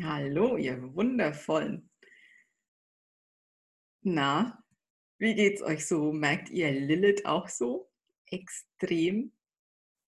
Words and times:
Hallo, 0.00 0.56
ihr 0.56 0.94
Wundervollen. 0.94 1.90
Na, 4.02 4.62
wie 5.18 5.34
geht's 5.34 5.60
euch 5.60 5.86
so? 5.86 6.12
Merkt 6.12 6.50
ihr 6.50 6.70
Lilith 6.70 7.26
auch 7.26 7.48
so 7.48 7.90
extrem? 8.26 9.32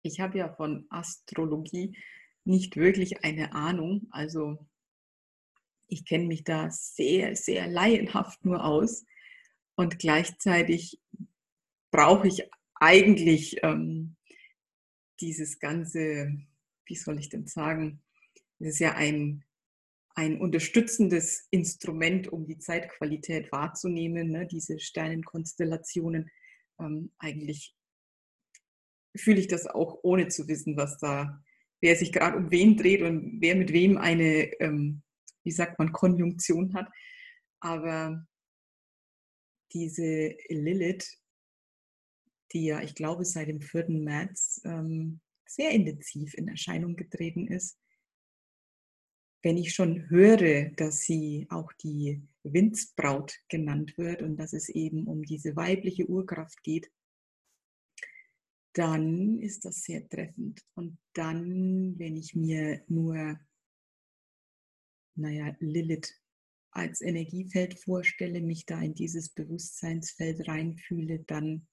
Ich 0.03 0.21
habe 0.21 0.39
ja 0.39 0.55
von 0.55 0.87
Astrologie 0.91 1.99
nicht 2.45 2.77
wirklich 2.77 3.25
eine 3.25 3.53
Ahnung. 3.53 4.07
Also 4.13 4.65
ich 5.89 6.05
kenne 6.05 6.27
mich 6.27 6.45
da 6.45 6.71
sehr, 6.71 7.35
sehr 7.35 7.67
laienhaft 7.67 8.45
nur 8.45 8.65
aus. 8.65 9.05
Und 9.75 9.99
gleichzeitig 9.99 11.01
brauche 11.91 12.29
ich 12.29 12.49
eigentlich 12.75 13.65
ähm, 13.65 14.15
dieses 15.19 15.59
ganze, 15.59 16.39
wie 16.85 16.95
soll 16.95 17.19
ich 17.19 17.29
denn 17.29 17.49
sagen, 17.49 18.01
es 18.61 18.75
ist 18.75 18.79
ja 18.79 18.95
ein 18.95 19.45
ein 20.21 20.39
unterstützendes 20.39 21.49
Instrument, 21.51 22.29
um 22.29 22.45
die 22.45 22.59
Zeitqualität 22.59 23.51
wahrzunehmen, 23.53 24.29
ne? 24.29 24.47
diese 24.47 24.79
Sternenkonstellationen. 24.79 26.31
Ähm, 26.79 27.11
eigentlich 27.19 27.75
fühle 29.17 29.41
ich 29.41 29.49
das 29.49 29.67
auch 29.67 30.01
ohne 30.03 30.29
zu 30.29 30.47
wissen, 30.47 30.77
was 30.77 30.99
da, 30.99 31.43
wer 31.81 31.97
sich 31.97 32.13
gerade 32.13 32.37
um 32.37 32.51
wen 32.51 32.77
dreht 32.77 33.01
und 33.01 33.41
wer 33.41 33.57
mit 33.57 33.73
wem 33.73 33.97
eine, 33.97 34.53
ähm, 34.61 35.01
wie 35.43 35.53
sagt 35.53 35.79
man, 35.79 35.91
Konjunktion 35.91 36.75
hat. 36.75 36.91
Aber 37.61 38.27
diese 39.73 40.37
Lilith, 40.51 41.19
die 42.53 42.67
ja, 42.67 42.83
ich 42.83 42.95
glaube, 42.95 43.25
seit 43.25 43.49
dem 43.49 43.63
4. 43.63 43.89
März 43.89 44.61
ähm, 44.67 45.23
sehr 45.47 45.71
intensiv 45.71 46.35
in 46.35 46.49
Erscheinung 46.49 46.95
getreten 46.95 47.47
ist, 47.47 47.79
wenn 49.43 49.57
ich 49.57 49.75
schon 49.75 50.09
höre, 50.11 50.71
dass 50.71 51.01
sie 51.01 51.47
auch 51.51 51.73
die 51.75 52.23
Windsbraut 52.43 53.39
genannt 53.49 53.97
wird 53.97 54.23
und 54.23 54.37
dass 54.37 54.53
es 54.53 54.69
eben 54.69 55.07
um 55.07 55.23
diese 55.23 55.57
weibliche 55.57 56.07
Urkraft 56.07 56.63
geht, 56.63 56.91
dann 58.75 59.41
ist 59.41 59.65
das 59.65 59.83
sehr 59.83 60.09
treffend. 60.09 60.65
Und 60.75 60.99
dann, 61.15 61.99
wenn 61.99 62.17
ich 62.17 62.35
mir 62.35 62.85
nur, 62.89 63.39
naja, 65.17 65.57
Lilith 65.59 66.15
als 66.71 67.01
Energiefeld 67.01 67.81
vorstelle, 67.81 68.41
mich 68.41 68.65
da 68.67 68.81
in 68.81 68.95
dieses 68.95 69.31
Bewusstseinsfeld 69.31 70.47
reinfühle, 70.47 71.21
dann, 71.21 71.67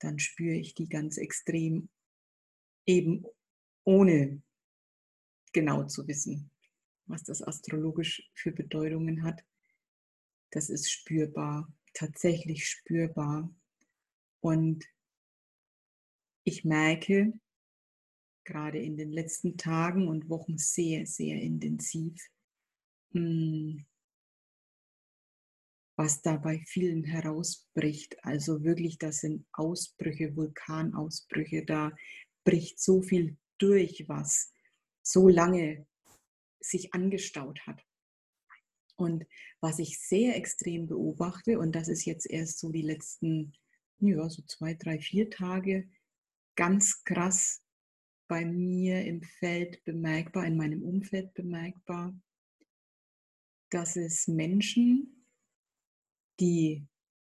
dann 0.00 0.18
spüre 0.18 0.54
ich 0.54 0.74
die 0.74 0.88
ganz 0.88 1.16
extrem, 1.16 1.88
eben 2.86 3.24
ohne 3.84 4.42
genau 5.52 5.84
zu 5.84 6.06
wissen, 6.06 6.50
was 7.08 7.24
das 7.24 7.42
astrologisch 7.42 8.30
für 8.34 8.52
Bedeutungen 8.52 9.22
hat, 9.22 9.44
das 10.50 10.70
ist 10.70 10.90
spürbar, 10.90 11.72
tatsächlich 11.94 12.66
spürbar. 12.66 13.50
Und 14.40 14.84
ich 16.44 16.64
merke 16.64 17.32
gerade 18.44 18.78
in 18.78 18.96
den 18.96 19.12
letzten 19.12 19.58
Tagen 19.58 20.08
und 20.08 20.30
Wochen 20.30 20.56
sehr, 20.56 21.06
sehr 21.06 21.40
intensiv, 21.40 22.18
hm, 23.12 23.84
was 25.96 26.22
da 26.22 26.36
bei 26.36 26.60
vielen 26.60 27.04
herausbricht. 27.04 28.16
Also 28.24 28.64
wirklich, 28.64 28.98
das 28.98 29.18
sind 29.18 29.46
Ausbrüche, 29.52 30.34
Vulkanausbrüche, 30.34 31.64
da 31.66 31.92
bricht 32.44 32.80
so 32.80 33.02
viel 33.02 33.36
durch, 33.58 34.08
was 34.08 34.52
so 35.02 35.28
lange 35.28 35.86
sich 36.60 36.94
angestaut 36.94 37.60
hat. 37.66 37.82
Und 38.96 39.24
was 39.60 39.78
ich 39.78 40.00
sehr 40.00 40.36
extrem 40.36 40.88
beobachte, 40.88 41.58
und 41.58 41.72
das 41.72 41.88
ist 41.88 42.04
jetzt 42.04 42.28
erst 42.28 42.58
so 42.58 42.70
die 42.70 42.82
letzten, 42.82 43.52
ja, 44.00 44.28
so 44.28 44.42
zwei, 44.42 44.74
drei, 44.74 44.98
vier 44.98 45.30
Tage 45.30 45.88
ganz 46.56 47.04
krass 47.04 47.62
bei 48.26 48.44
mir 48.44 49.04
im 49.04 49.22
Feld 49.22 49.82
bemerkbar, 49.84 50.46
in 50.46 50.56
meinem 50.56 50.82
Umfeld 50.82 51.32
bemerkbar, 51.34 52.20
dass 53.70 53.96
es 53.96 54.26
Menschen, 54.26 55.24
die 56.40 56.86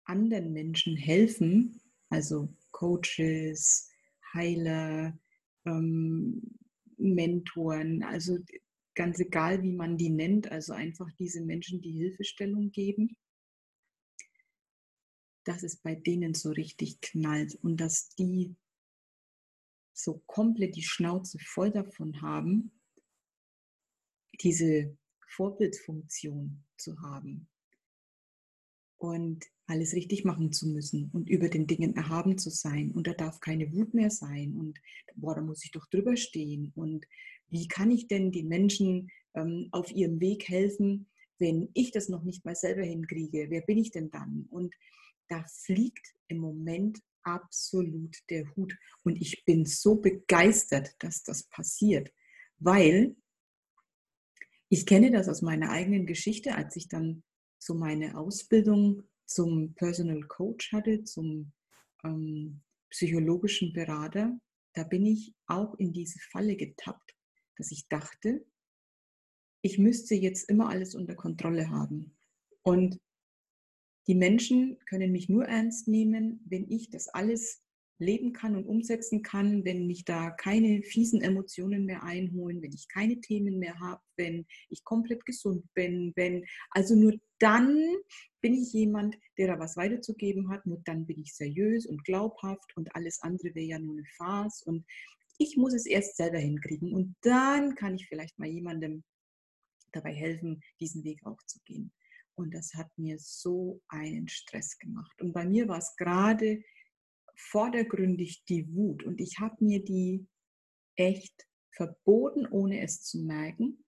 anderen 0.04 0.52
Menschen 0.52 0.96
helfen, 0.96 1.80
also 2.10 2.54
Coaches, 2.70 3.88
Heiler, 4.34 5.18
ähm, 5.64 6.42
Mentoren, 6.96 8.02
also 8.02 8.38
ganz 8.94 9.18
egal, 9.18 9.62
wie 9.62 9.72
man 9.72 9.96
die 9.96 10.10
nennt, 10.10 10.50
also 10.50 10.72
einfach 10.72 11.10
diese 11.18 11.40
Menschen, 11.40 11.80
die 11.80 11.92
Hilfestellung 11.92 12.70
geben, 12.70 13.16
dass 15.44 15.62
es 15.62 15.76
bei 15.76 15.94
denen 15.94 16.34
so 16.34 16.50
richtig 16.50 17.00
knallt 17.00 17.56
und 17.62 17.78
dass 17.78 18.08
die 18.14 18.56
so 19.92 20.22
komplett 20.26 20.76
die 20.76 20.82
Schnauze 20.82 21.38
voll 21.38 21.70
davon 21.70 22.20
haben, 22.22 22.72
diese 24.40 24.96
Vorbildfunktion 25.28 26.64
zu 26.76 27.00
haben 27.00 27.48
und 28.98 29.44
alles 29.66 29.94
richtig 29.94 30.24
machen 30.24 30.52
zu 30.52 30.68
müssen 30.68 31.10
und 31.12 31.28
über 31.28 31.48
den 31.48 31.66
Dingen 31.66 31.96
erhaben 31.96 32.38
zu 32.38 32.50
sein. 32.50 32.90
Und 32.92 33.06
da 33.06 33.14
darf 33.14 33.40
keine 33.40 33.72
Wut 33.72 33.94
mehr 33.94 34.10
sein 34.10 34.54
und 34.54 34.80
boah, 35.14 35.34
da 35.34 35.40
muss 35.40 35.64
ich 35.64 35.70
doch 35.70 35.86
drüber 35.86 36.16
stehen 36.16 36.72
und 36.74 37.06
wie 37.48 37.68
kann 37.68 37.90
ich 37.90 38.08
denn 38.08 38.32
den 38.32 38.48
Menschen 38.48 39.10
ähm, 39.34 39.68
auf 39.72 39.90
ihrem 39.92 40.20
Weg 40.20 40.48
helfen, 40.48 41.08
wenn 41.38 41.68
ich 41.74 41.90
das 41.90 42.08
noch 42.08 42.24
nicht 42.24 42.44
mal 42.44 42.54
selber 42.54 42.82
hinkriege? 42.82 43.46
Wer 43.50 43.62
bin 43.62 43.78
ich 43.78 43.90
denn 43.90 44.10
dann? 44.10 44.46
Und 44.50 44.74
da 45.28 45.44
fliegt 45.44 46.14
im 46.28 46.38
Moment 46.38 47.00
absolut 47.22 48.16
der 48.30 48.54
Hut. 48.54 48.76
Und 49.02 49.20
ich 49.20 49.44
bin 49.44 49.64
so 49.64 49.96
begeistert, 49.96 50.94
dass 50.98 51.22
das 51.22 51.44
passiert, 51.44 52.12
weil 52.58 53.16
ich 54.68 54.86
kenne 54.86 55.10
das 55.10 55.28
aus 55.28 55.42
meiner 55.42 55.70
eigenen 55.70 56.06
Geschichte, 56.06 56.54
als 56.54 56.76
ich 56.76 56.88
dann 56.88 57.22
so 57.58 57.74
meine 57.74 58.16
Ausbildung 58.18 59.02
zum 59.26 59.74
Personal 59.74 60.22
Coach 60.22 60.72
hatte, 60.72 61.04
zum 61.04 61.52
ähm, 62.04 62.60
psychologischen 62.90 63.72
Berater. 63.72 64.38
Da 64.74 64.84
bin 64.84 65.06
ich 65.06 65.34
auch 65.46 65.74
in 65.76 65.92
diese 65.92 66.18
Falle 66.30 66.56
getappt, 66.56 67.13
dass 67.56 67.70
ich 67.70 67.88
dachte, 67.88 68.44
ich 69.62 69.78
müsste 69.78 70.14
jetzt 70.14 70.48
immer 70.48 70.68
alles 70.68 70.94
unter 70.94 71.14
Kontrolle 71.14 71.70
haben. 71.70 72.16
Und 72.62 73.00
die 74.06 74.14
Menschen 74.14 74.78
können 74.86 75.12
mich 75.12 75.28
nur 75.28 75.46
ernst 75.46 75.88
nehmen, 75.88 76.40
wenn 76.46 76.70
ich 76.70 76.90
das 76.90 77.08
alles 77.08 77.64
leben 77.98 78.32
kann 78.32 78.56
und 78.56 78.66
umsetzen 78.66 79.22
kann, 79.22 79.64
wenn 79.64 79.86
mich 79.86 80.04
da 80.04 80.30
keine 80.30 80.82
fiesen 80.82 81.22
Emotionen 81.22 81.84
mehr 81.84 82.02
einholen, 82.02 82.60
wenn 82.60 82.72
ich 82.72 82.88
keine 82.88 83.20
Themen 83.20 83.58
mehr 83.58 83.78
habe, 83.78 84.02
wenn 84.16 84.46
ich 84.68 84.84
komplett 84.84 85.24
gesund 85.24 85.64
bin, 85.74 86.12
wenn 86.16 86.44
also 86.70 86.96
nur 86.96 87.14
dann 87.38 87.78
bin 88.40 88.54
ich 88.54 88.72
jemand, 88.72 89.16
der 89.38 89.48
da 89.48 89.58
was 89.58 89.76
weiterzugeben 89.76 90.50
hat, 90.50 90.66
nur 90.66 90.80
dann 90.84 91.06
bin 91.06 91.20
ich 91.20 91.34
seriös 91.34 91.86
und 91.86 92.04
glaubhaft 92.04 92.76
und 92.76 92.94
alles 92.94 93.22
andere 93.22 93.54
wäre 93.54 93.66
ja 93.66 93.78
nur 93.78 93.96
eine 93.96 94.06
Farce 94.16 94.62
und 94.62 94.84
ich 95.38 95.56
muss 95.56 95.74
es 95.74 95.86
erst 95.86 96.16
selber 96.16 96.38
hinkriegen 96.38 96.92
und 96.92 97.16
dann 97.22 97.74
kann 97.74 97.96
ich 97.96 98.06
vielleicht 98.06 98.38
mal 98.38 98.48
jemandem 98.48 99.04
dabei 99.92 100.12
helfen, 100.12 100.62
diesen 100.80 101.04
Weg 101.04 101.24
auch 101.24 101.42
zu 101.46 101.60
gehen. 101.64 101.92
Und 102.36 102.52
das 102.52 102.74
hat 102.74 102.90
mir 102.96 103.16
so 103.18 103.80
einen 103.88 104.28
Stress 104.28 104.78
gemacht. 104.78 105.20
Und 105.20 105.32
bei 105.32 105.46
mir 105.46 105.68
war 105.68 105.78
es 105.78 105.94
gerade 105.96 106.62
vordergründig 107.36 108.44
die 108.48 108.72
Wut. 108.74 109.04
Und 109.04 109.20
ich 109.20 109.38
habe 109.38 109.64
mir 109.64 109.84
die 109.84 110.26
echt 110.96 111.46
verboten, 111.72 112.46
ohne 112.46 112.80
es 112.80 113.02
zu 113.02 113.18
merken. 113.22 113.84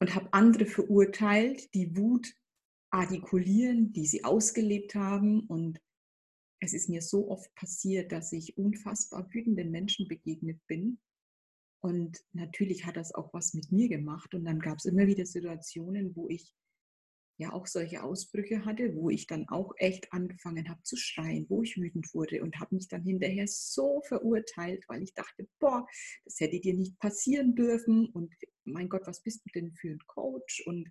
Und 0.00 0.14
habe 0.14 0.32
andere 0.32 0.66
verurteilt, 0.66 1.74
die 1.74 1.96
Wut 1.96 2.32
artikulieren, 2.90 3.92
die 3.92 4.06
sie 4.06 4.24
ausgelebt 4.24 4.94
haben. 4.94 5.40
Und 5.40 5.80
es 6.60 6.72
ist 6.72 6.88
mir 6.88 7.02
so 7.02 7.30
oft 7.30 7.54
passiert, 7.54 8.12
dass 8.12 8.32
ich 8.32 8.56
unfassbar 8.56 9.28
wütenden 9.32 9.70
Menschen 9.70 10.08
begegnet 10.08 10.60
bin. 10.66 10.98
Und 11.80 12.18
natürlich 12.32 12.84
hat 12.84 12.96
das 12.96 13.14
auch 13.14 13.32
was 13.32 13.54
mit 13.54 13.70
mir 13.70 13.88
gemacht. 13.88 14.34
Und 14.34 14.44
dann 14.44 14.58
gab 14.58 14.78
es 14.78 14.84
immer 14.84 15.06
wieder 15.06 15.24
Situationen, 15.24 16.16
wo 16.16 16.28
ich 16.28 16.52
ja 17.38 17.52
auch 17.52 17.68
solche 17.68 18.02
Ausbrüche 18.02 18.64
hatte, 18.64 18.96
wo 18.96 19.10
ich 19.10 19.28
dann 19.28 19.48
auch 19.48 19.72
echt 19.76 20.12
angefangen 20.12 20.68
habe 20.68 20.82
zu 20.82 20.96
schreien, 20.96 21.46
wo 21.48 21.62
ich 21.62 21.76
wütend 21.76 22.12
wurde 22.12 22.42
und 22.42 22.58
habe 22.58 22.74
mich 22.74 22.88
dann 22.88 23.04
hinterher 23.04 23.46
so 23.46 24.02
verurteilt, 24.08 24.84
weil 24.88 25.04
ich 25.04 25.14
dachte, 25.14 25.46
boah, 25.60 25.86
das 26.24 26.40
hätte 26.40 26.58
dir 26.58 26.74
nicht 26.74 26.98
passieren 26.98 27.54
dürfen 27.54 28.06
und 28.06 28.34
mein 28.64 28.88
Gott, 28.88 29.06
was 29.06 29.22
bist 29.22 29.42
du 29.44 29.50
denn 29.54 29.72
für 29.72 29.88
ein 29.88 30.02
Coach 30.08 30.64
und 30.66 30.90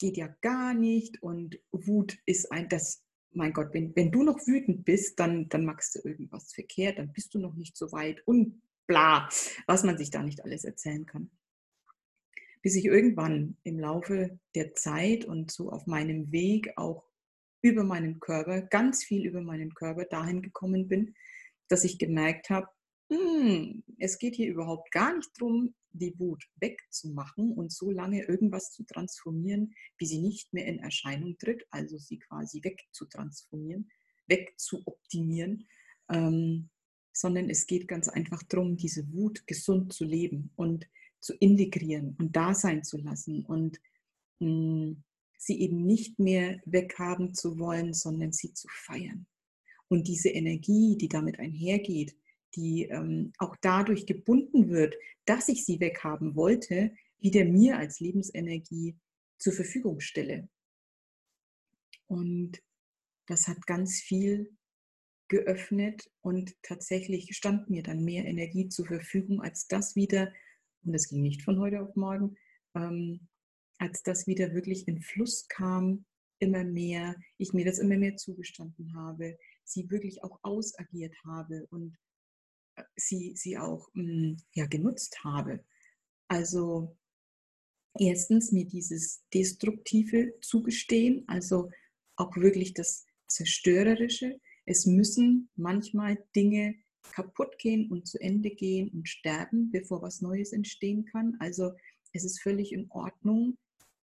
geht 0.00 0.16
ja 0.16 0.26
gar 0.40 0.74
nicht 0.74 1.22
und 1.22 1.60
Wut 1.70 2.18
ist 2.26 2.50
ein, 2.50 2.68
das 2.68 3.04
mein 3.36 3.52
Gott, 3.52 3.72
wenn, 3.72 3.94
wenn 3.96 4.10
du 4.10 4.22
noch 4.22 4.38
wütend 4.46 4.84
bist, 4.84 5.18
dann, 5.20 5.48
dann 5.48 5.64
machst 5.64 5.94
du 5.94 6.08
irgendwas 6.08 6.52
verkehrt, 6.52 6.98
dann 6.98 7.12
bist 7.12 7.34
du 7.34 7.38
noch 7.38 7.54
nicht 7.54 7.76
so 7.76 7.92
weit 7.92 8.22
und 8.26 8.62
bla, 8.86 9.28
was 9.66 9.82
man 9.82 9.98
sich 9.98 10.10
da 10.10 10.22
nicht 10.22 10.44
alles 10.44 10.64
erzählen 10.64 11.06
kann. 11.06 11.30
bis 12.62 12.76
ich 12.76 12.86
irgendwann 12.86 13.58
im 13.62 13.78
Laufe 13.78 14.38
der 14.54 14.74
Zeit 14.74 15.26
und 15.26 15.50
so 15.50 15.70
auf 15.70 15.86
meinem 15.86 16.32
Weg 16.32 16.72
auch 16.76 17.04
über 17.60 17.84
meinen 17.84 18.20
Körper, 18.20 18.62
ganz 18.62 19.04
viel 19.04 19.26
über 19.26 19.42
meinen 19.42 19.74
Körper 19.74 20.04
dahin 20.04 20.42
gekommen 20.42 20.88
bin, 20.88 21.14
dass 21.68 21.84
ich 21.84 21.98
gemerkt 21.98 22.50
habe, 22.50 22.68
hm, 23.18 23.84
es 23.98 24.18
geht 24.18 24.34
hier 24.34 24.50
überhaupt 24.50 24.90
gar 24.90 25.16
nicht 25.16 25.30
darum, 25.38 25.74
die 25.92 26.18
Wut 26.18 26.44
wegzumachen 26.56 27.52
und 27.52 27.72
so 27.72 27.90
lange 27.90 28.24
irgendwas 28.24 28.72
zu 28.72 28.84
transformieren, 28.84 29.74
wie 29.98 30.06
sie 30.06 30.18
nicht 30.18 30.52
mehr 30.52 30.66
in 30.66 30.78
Erscheinung 30.80 31.38
tritt, 31.38 31.66
also 31.70 31.98
sie 31.98 32.18
quasi 32.18 32.62
wegzutransformieren, 32.62 33.90
wegzuoptimieren, 34.26 35.66
ähm, 36.10 36.70
sondern 37.12 37.48
es 37.48 37.66
geht 37.66 37.86
ganz 37.86 38.08
einfach 38.08 38.42
darum, 38.42 38.76
diese 38.76 39.10
Wut 39.12 39.46
gesund 39.46 39.92
zu 39.92 40.04
leben 40.04 40.50
und 40.56 40.88
zu 41.20 41.34
integrieren 41.34 42.16
und 42.18 42.34
da 42.34 42.54
sein 42.54 42.82
zu 42.82 42.98
lassen 42.98 43.44
und 43.46 43.80
mh, 44.40 44.48
hm, 44.48 45.04
sie 45.38 45.60
eben 45.60 45.84
nicht 45.84 46.18
mehr 46.18 46.60
weghaben 46.64 47.34
zu 47.34 47.58
wollen, 47.58 47.92
sondern 47.92 48.32
sie 48.32 48.54
zu 48.54 48.66
feiern. 48.68 49.26
Und 49.88 50.08
diese 50.08 50.30
Energie, 50.30 50.96
die 50.96 51.08
damit 51.08 51.38
einhergeht, 51.38 52.16
die 52.56 52.84
ähm, 52.84 53.32
auch 53.38 53.56
dadurch 53.60 54.06
gebunden 54.06 54.68
wird, 54.68 54.94
dass 55.24 55.48
ich 55.48 55.64
sie 55.64 55.80
weghaben 55.80 56.36
wollte, 56.36 56.94
wieder 57.18 57.44
mir 57.44 57.78
als 57.78 58.00
Lebensenergie 58.00 58.96
zur 59.38 59.52
Verfügung 59.52 60.00
stelle. 60.00 60.48
Und 62.06 62.62
das 63.26 63.48
hat 63.48 63.66
ganz 63.66 64.00
viel 64.00 64.56
geöffnet 65.28 66.10
und 66.20 66.54
tatsächlich 66.62 67.34
stand 67.34 67.70
mir 67.70 67.82
dann 67.82 68.04
mehr 68.04 68.26
Energie 68.26 68.68
zur 68.68 68.86
Verfügung, 68.86 69.40
als 69.40 69.66
das 69.66 69.96
wieder, 69.96 70.32
und 70.84 70.92
das 70.92 71.08
ging 71.08 71.22
nicht 71.22 71.42
von 71.42 71.58
heute 71.58 71.80
auf 71.80 71.96
morgen, 71.96 72.36
ähm, 72.74 73.28
als 73.78 74.02
das 74.02 74.26
wieder 74.26 74.52
wirklich 74.52 74.86
in 74.86 75.00
Fluss 75.00 75.48
kam, 75.48 76.04
immer 76.38 76.64
mehr, 76.64 77.16
ich 77.38 77.52
mir 77.52 77.64
das 77.64 77.78
immer 77.78 77.96
mehr 77.96 78.16
zugestanden 78.16 78.94
habe, 78.94 79.38
sie 79.64 79.90
wirklich 79.90 80.22
auch 80.22 80.38
ausagiert 80.42 81.14
habe 81.24 81.66
und 81.70 81.96
sie, 82.96 83.34
sie 83.36 83.58
auch 83.58 83.88
hm, 83.94 84.36
ja, 84.52 84.66
genutzt 84.66 85.22
habe. 85.24 85.64
Also 86.28 86.96
erstens 87.98 88.52
mir 88.52 88.66
dieses 88.66 89.24
Destruktive 89.32 90.34
zugestehen, 90.40 91.24
also 91.26 91.70
auch 92.16 92.36
wirklich 92.36 92.74
das 92.74 93.06
Zerstörerische. 93.26 94.40
Es 94.66 94.86
müssen 94.86 95.50
manchmal 95.56 96.18
Dinge 96.34 96.76
kaputt 97.12 97.58
gehen 97.58 97.90
und 97.90 98.06
zu 98.06 98.18
Ende 98.20 98.50
gehen 98.50 98.88
und 98.90 99.08
sterben, 99.08 99.70
bevor 99.70 100.02
was 100.02 100.20
Neues 100.20 100.52
entstehen 100.52 101.04
kann. 101.04 101.36
Also 101.38 101.72
es 102.12 102.24
ist 102.24 102.40
völlig 102.40 102.72
in 102.72 102.90
Ordnung, 102.90 103.58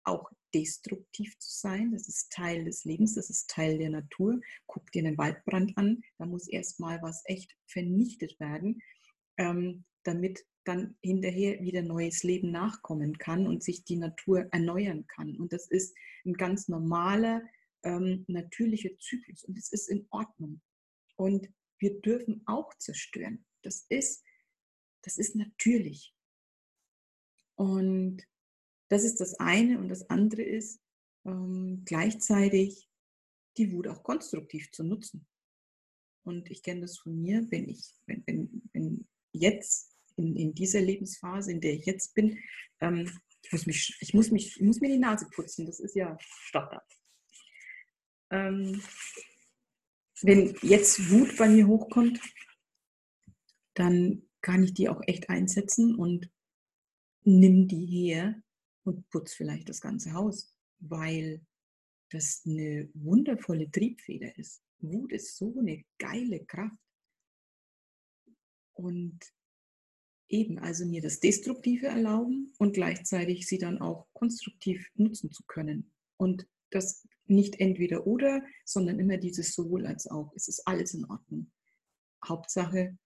auch 0.04 0.30
destruktiv 0.56 1.38
zu 1.38 1.50
sein. 1.50 1.92
Das 1.92 2.08
ist 2.08 2.32
Teil 2.32 2.64
des 2.64 2.84
Lebens, 2.84 3.14
das 3.14 3.28
ist 3.28 3.50
Teil 3.50 3.76
der 3.76 3.90
Natur. 3.90 4.40
Guck 4.66 4.90
dir 4.90 5.06
einen 5.06 5.18
Waldbrand 5.18 5.76
an, 5.76 6.02
da 6.18 6.24
muss 6.24 6.48
erstmal 6.48 7.00
was 7.02 7.22
echt 7.26 7.54
vernichtet 7.66 8.40
werden, 8.40 8.80
ähm, 9.36 9.84
damit 10.02 10.46
dann 10.64 10.96
hinterher 11.02 11.60
wieder 11.60 11.82
neues 11.82 12.22
Leben 12.22 12.50
nachkommen 12.50 13.18
kann 13.18 13.46
und 13.46 13.62
sich 13.62 13.84
die 13.84 13.96
Natur 13.96 14.48
erneuern 14.50 15.06
kann. 15.06 15.36
Und 15.36 15.52
das 15.52 15.68
ist 15.68 15.94
ein 16.24 16.32
ganz 16.32 16.68
normaler, 16.68 17.42
ähm, 17.84 18.24
natürlicher 18.26 18.90
Zyklus 18.98 19.44
und 19.44 19.58
es 19.58 19.70
ist 19.72 19.88
in 19.88 20.06
Ordnung. 20.10 20.62
Und 21.16 21.48
wir 21.78 22.00
dürfen 22.00 22.42
auch 22.46 22.72
zerstören. 22.78 23.44
Das 23.62 23.84
ist, 23.90 24.24
das 25.02 25.18
ist 25.18 25.36
natürlich. 25.36 26.14
Und 27.56 28.26
das 28.88 29.04
ist 29.04 29.20
das 29.20 29.34
eine. 29.34 29.78
Und 29.78 29.88
das 29.88 30.08
andere 30.10 30.42
ist, 30.42 30.80
ähm, 31.24 31.82
gleichzeitig 31.84 32.88
die 33.56 33.72
Wut 33.72 33.88
auch 33.88 34.02
konstruktiv 34.02 34.70
zu 34.72 34.84
nutzen. 34.84 35.26
Und 36.24 36.50
ich 36.50 36.62
kenne 36.62 36.82
das 36.82 36.98
von 36.98 37.20
mir, 37.20 37.50
wenn 37.50 37.68
ich, 37.68 37.94
wenn, 38.06 38.22
wenn, 38.26 38.62
wenn 38.72 39.08
jetzt 39.32 39.96
in, 40.16 40.34
in 40.36 40.54
dieser 40.54 40.80
Lebensphase, 40.80 41.52
in 41.52 41.60
der 41.60 41.74
ich 41.74 41.86
jetzt 41.86 42.14
bin, 42.14 42.38
ähm, 42.80 43.10
ich, 43.42 43.52
muss 43.52 43.66
mich, 43.66 43.96
ich, 44.00 44.14
muss 44.14 44.30
mich, 44.30 44.56
ich 44.56 44.62
muss 44.62 44.80
mir 44.80 44.88
die 44.88 44.98
Nase 44.98 45.28
putzen, 45.30 45.66
das 45.66 45.78
ist 45.78 45.94
ja 45.94 46.16
Standard. 46.20 46.84
Ähm, 48.30 48.82
wenn 50.22 50.56
jetzt 50.62 51.10
Wut 51.10 51.36
bei 51.36 51.48
mir 51.48 51.66
hochkommt, 51.66 52.20
dann 53.74 54.28
kann 54.40 54.64
ich 54.64 54.74
die 54.74 54.88
auch 54.88 55.02
echt 55.06 55.28
einsetzen 55.28 55.94
und 55.94 56.30
nimm 57.22 57.68
die 57.68 57.86
her 57.86 58.42
und 58.86 59.08
putz 59.10 59.34
vielleicht 59.34 59.68
das 59.68 59.80
ganze 59.80 60.12
Haus, 60.12 60.54
weil 60.78 61.44
das 62.10 62.42
eine 62.46 62.88
wundervolle 62.94 63.70
Triebfeder 63.70 64.36
ist. 64.38 64.62
Wut 64.78 65.12
ist 65.12 65.36
so 65.36 65.58
eine 65.58 65.84
geile 65.98 66.44
Kraft. 66.44 66.76
Und 68.74 69.18
eben 70.28 70.58
also 70.58 70.84
mir 70.84 71.00
das 71.00 71.20
Destruktive 71.20 71.86
erlauben 71.86 72.52
und 72.58 72.74
gleichzeitig 72.74 73.46
sie 73.46 73.58
dann 73.58 73.80
auch 73.80 74.06
konstruktiv 74.12 74.88
nutzen 74.94 75.32
zu 75.32 75.44
können. 75.46 75.92
Und 76.16 76.46
das 76.70 77.06
nicht 77.26 77.58
entweder 77.58 78.06
oder, 78.06 78.42
sondern 78.64 79.00
immer 79.00 79.16
dieses 79.16 79.54
sowohl 79.54 79.86
als 79.86 80.06
auch. 80.06 80.32
Es 80.34 80.48
ist 80.48 80.66
alles 80.66 80.94
in 80.94 81.04
Ordnung. 81.06 81.50
Hauptsache, 82.26 82.96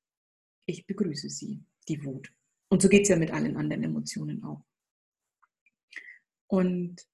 ich 0.67 0.87
begrüße 0.87 1.31
sie, 1.31 1.65
die 1.89 2.05
Wut. 2.05 2.33
Und 2.69 2.83
so 2.83 2.89
geht 2.89 3.03
es 3.03 3.09
ja 3.09 3.17
mit 3.17 3.31
allen 3.31 3.57
anderen 3.57 3.85
Emotionen 3.85 4.43
auch. 4.43 4.65
Und 6.51 7.09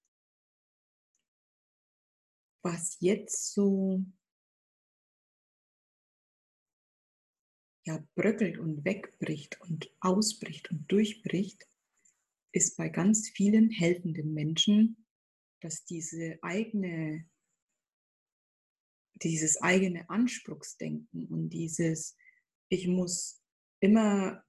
was 2.63 2.97
jetzt 2.99 3.53
so 3.53 4.03
ja, 7.85 8.03
bröckelt 8.15 8.57
und 8.57 8.83
wegbricht 8.83 9.61
und 9.61 9.95
ausbricht 9.99 10.71
und 10.71 10.91
durchbricht, 10.91 11.69
ist 12.51 12.77
bei 12.77 12.89
ganz 12.89 13.29
vielen 13.29 13.69
helfenden 13.69 14.33
Menschen, 14.33 15.05
dass 15.61 15.85
diese 15.85 16.39
eigene, 16.41 17.29
dieses 19.21 19.61
eigene 19.61 20.09
Anspruchsdenken 20.09 21.27
und 21.27 21.49
dieses, 21.49 22.17
ich 22.69 22.87
muss 22.87 23.39
immer 23.81 24.43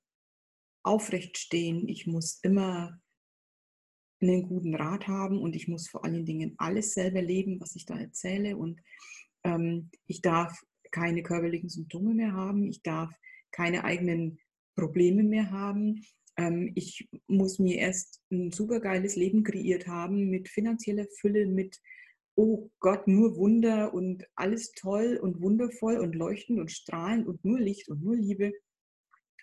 aufrecht 0.83 1.37
stehen, 1.37 1.87
ich 1.89 2.07
muss 2.07 2.41
immer 2.41 3.03
einen 4.21 4.43
guten 4.43 4.75
Rat 4.75 5.07
haben 5.07 5.41
und 5.41 5.55
ich 5.55 5.69
muss 5.69 5.89
vor 5.89 6.05
allen 6.05 6.25
Dingen 6.25 6.55
alles 6.59 6.95
selber 6.95 7.23
leben, 7.23 7.61
was 7.61 7.77
ich 7.77 7.87
da 7.87 7.99
erzähle 7.99 8.57
und 8.57 8.81
ähm, 9.45 9.91
ich 10.07 10.21
darf 10.21 10.61
keine 10.91 11.23
körperlichen 11.23 11.69
Symptome 11.69 12.15
mehr 12.15 12.33
haben, 12.33 12.69
ich 12.69 12.83
darf 12.83 13.13
keine 13.51 13.85
eigenen 13.85 14.39
Probleme 14.75 15.23
mehr 15.23 15.51
haben. 15.51 16.05
Ähm, 16.37 16.73
ich 16.75 17.09
muss 17.27 17.59
mir 17.59 17.79
erst 17.79 18.23
ein 18.31 18.51
supergeiles 18.53 19.17
Leben 19.17 19.43
kreiert 19.43 19.87
haben 19.87 20.31
mit 20.31 20.49
finanzieller 20.49 21.07
Fülle, 21.21 21.47
mit 21.47 21.81
oh 22.37 22.71
Gott, 22.79 23.09
nur 23.09 23.37
Wunder 23.37 23.93
und 23.93 24.25
alles 24.37 24.71
toll 24.73 25.19
und 25.21 25.41
wundervoll 25.41 25.99
und 25.99 26.15
leuchtend 26.15 26.61
und 26.61 26.71
strahlend 26.71 27.27
und 27.27 27.45
nur 27.45 27.59
Licht 27.59 27.89
und 27.89 28.03
nur 28.03 28.15
Liebe. 28.15 28.53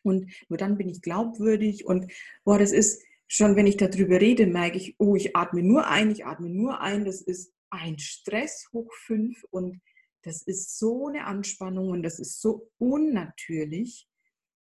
Und 0.03 0.31
nur 0.47 0.57
dann 0.57 0.77
bin 0.77 0.87
ich 0.87 1.01
glaubwürdig 1.01 1.85
und 1.85 2.09
boah, 2.45 2.57
das 2.57 2.71
ist, 2.71 3.03
schon 3.27 3.55
wenn 3.55 3.67
ich 3.67 3.77
darüber 3.77 4.19
rede, 4.21 4.47
merke 4.47 4.77
ich, 4.77 4.95
oh, 4.99 5.15
ich 5.15 5.35
atme 5.35 5.63
nur 5.63 5.87
ein, 5.87 6.11
ich 6.11 6.25
atme 6.25 6.49
nur 6.49 6.79
ein. 6.81 7.05
Das 7.05 7.21
ist 7.21 7.53
ein 7.69 7.99
Stress 7.99 8.69
hoch 8.71 8.91
fünf 9.05 9.43
und 9.51 9.81
das 10.23 10.41
ist 10.41 10.77
so 10.79 11.07
eine 11.07 11.25
Anspannung 11.25 11.89
und 11.89 12.03
das 12.03 12.19
ist 12.19 12.41
so 12.41 12.71
unnatürlich. 12.79 14.09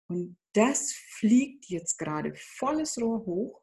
Und 0.07 0.37
das 0.53 0.91
fliegt 0.93 1.67
jetzt 1.67 1.97
gerade 1.97 2.33
volles 2.35 2.99
Rohr 2.99 3.25
hoch, 3.25 3.61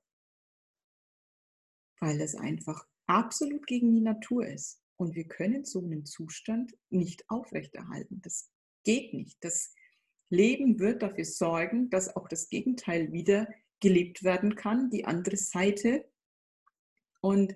weil 2.00 2.18
das 2.18 2.34
einfach 2.34 2.86
absolut 3.06 3.66
gegen 3.66 3.92
die 3.92 4.00
Natur 4.00 4.46
ist. 4.46 4.80
Und 4.96 5.14
wir 5.14 5.26
können 5.26 5.64
so 5.64 5.80
einen 5.80 6.06
Zustand 6.06 6.76
nicht 6.88 7.28
aufrechterhalten. 7.28 8.20
Das 8.22 8.50
geht 8.84 9.12
nicht. 9.12 9.36
Das 9.42 9.74
Leben 10.30 10.78
wird 10.78 11.02
dafür 11.02 11.24
sorgen, 11.24 11.90
dass 11.90 12.14
auch 12.14 12.28
das 12.28 12.48
Gegenteil 12.48 13.12
wieder 13.12 13.48
gelebt 13.80 14.22
werden 14.22 14.54
kann, 14.54 14.90
die 14.90 15.04
andere 15.04 15.36
Seite. 15.36 16.10
Und 17.20 17.54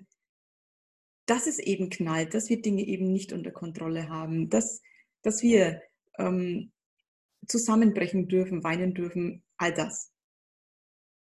dass 1.25 1.47
es 1.47 1.59
eben 1.59 1.89
knallt, 1.89 2.33
dass 2.33 2.49
wir 2.49 2.61
Dinge 2.61 2.83
eben 2.83 3.11
nicht 3.11 3.31
unter 3.31 3.51
Kontrolle 3.51 4.09
haben, 4.09 4.49
dass, 4.49 4.81
dass 5.21 5.41
wir 5.41 5.81
ähm, 6.17 6.71
zusammenbrechen 7.47 8.27
dürfen, 8.27 8.63
weinen 8.63 8.93
dürfen, 8.93 9.43
all 9.57 9.73
das. 9.73 10.11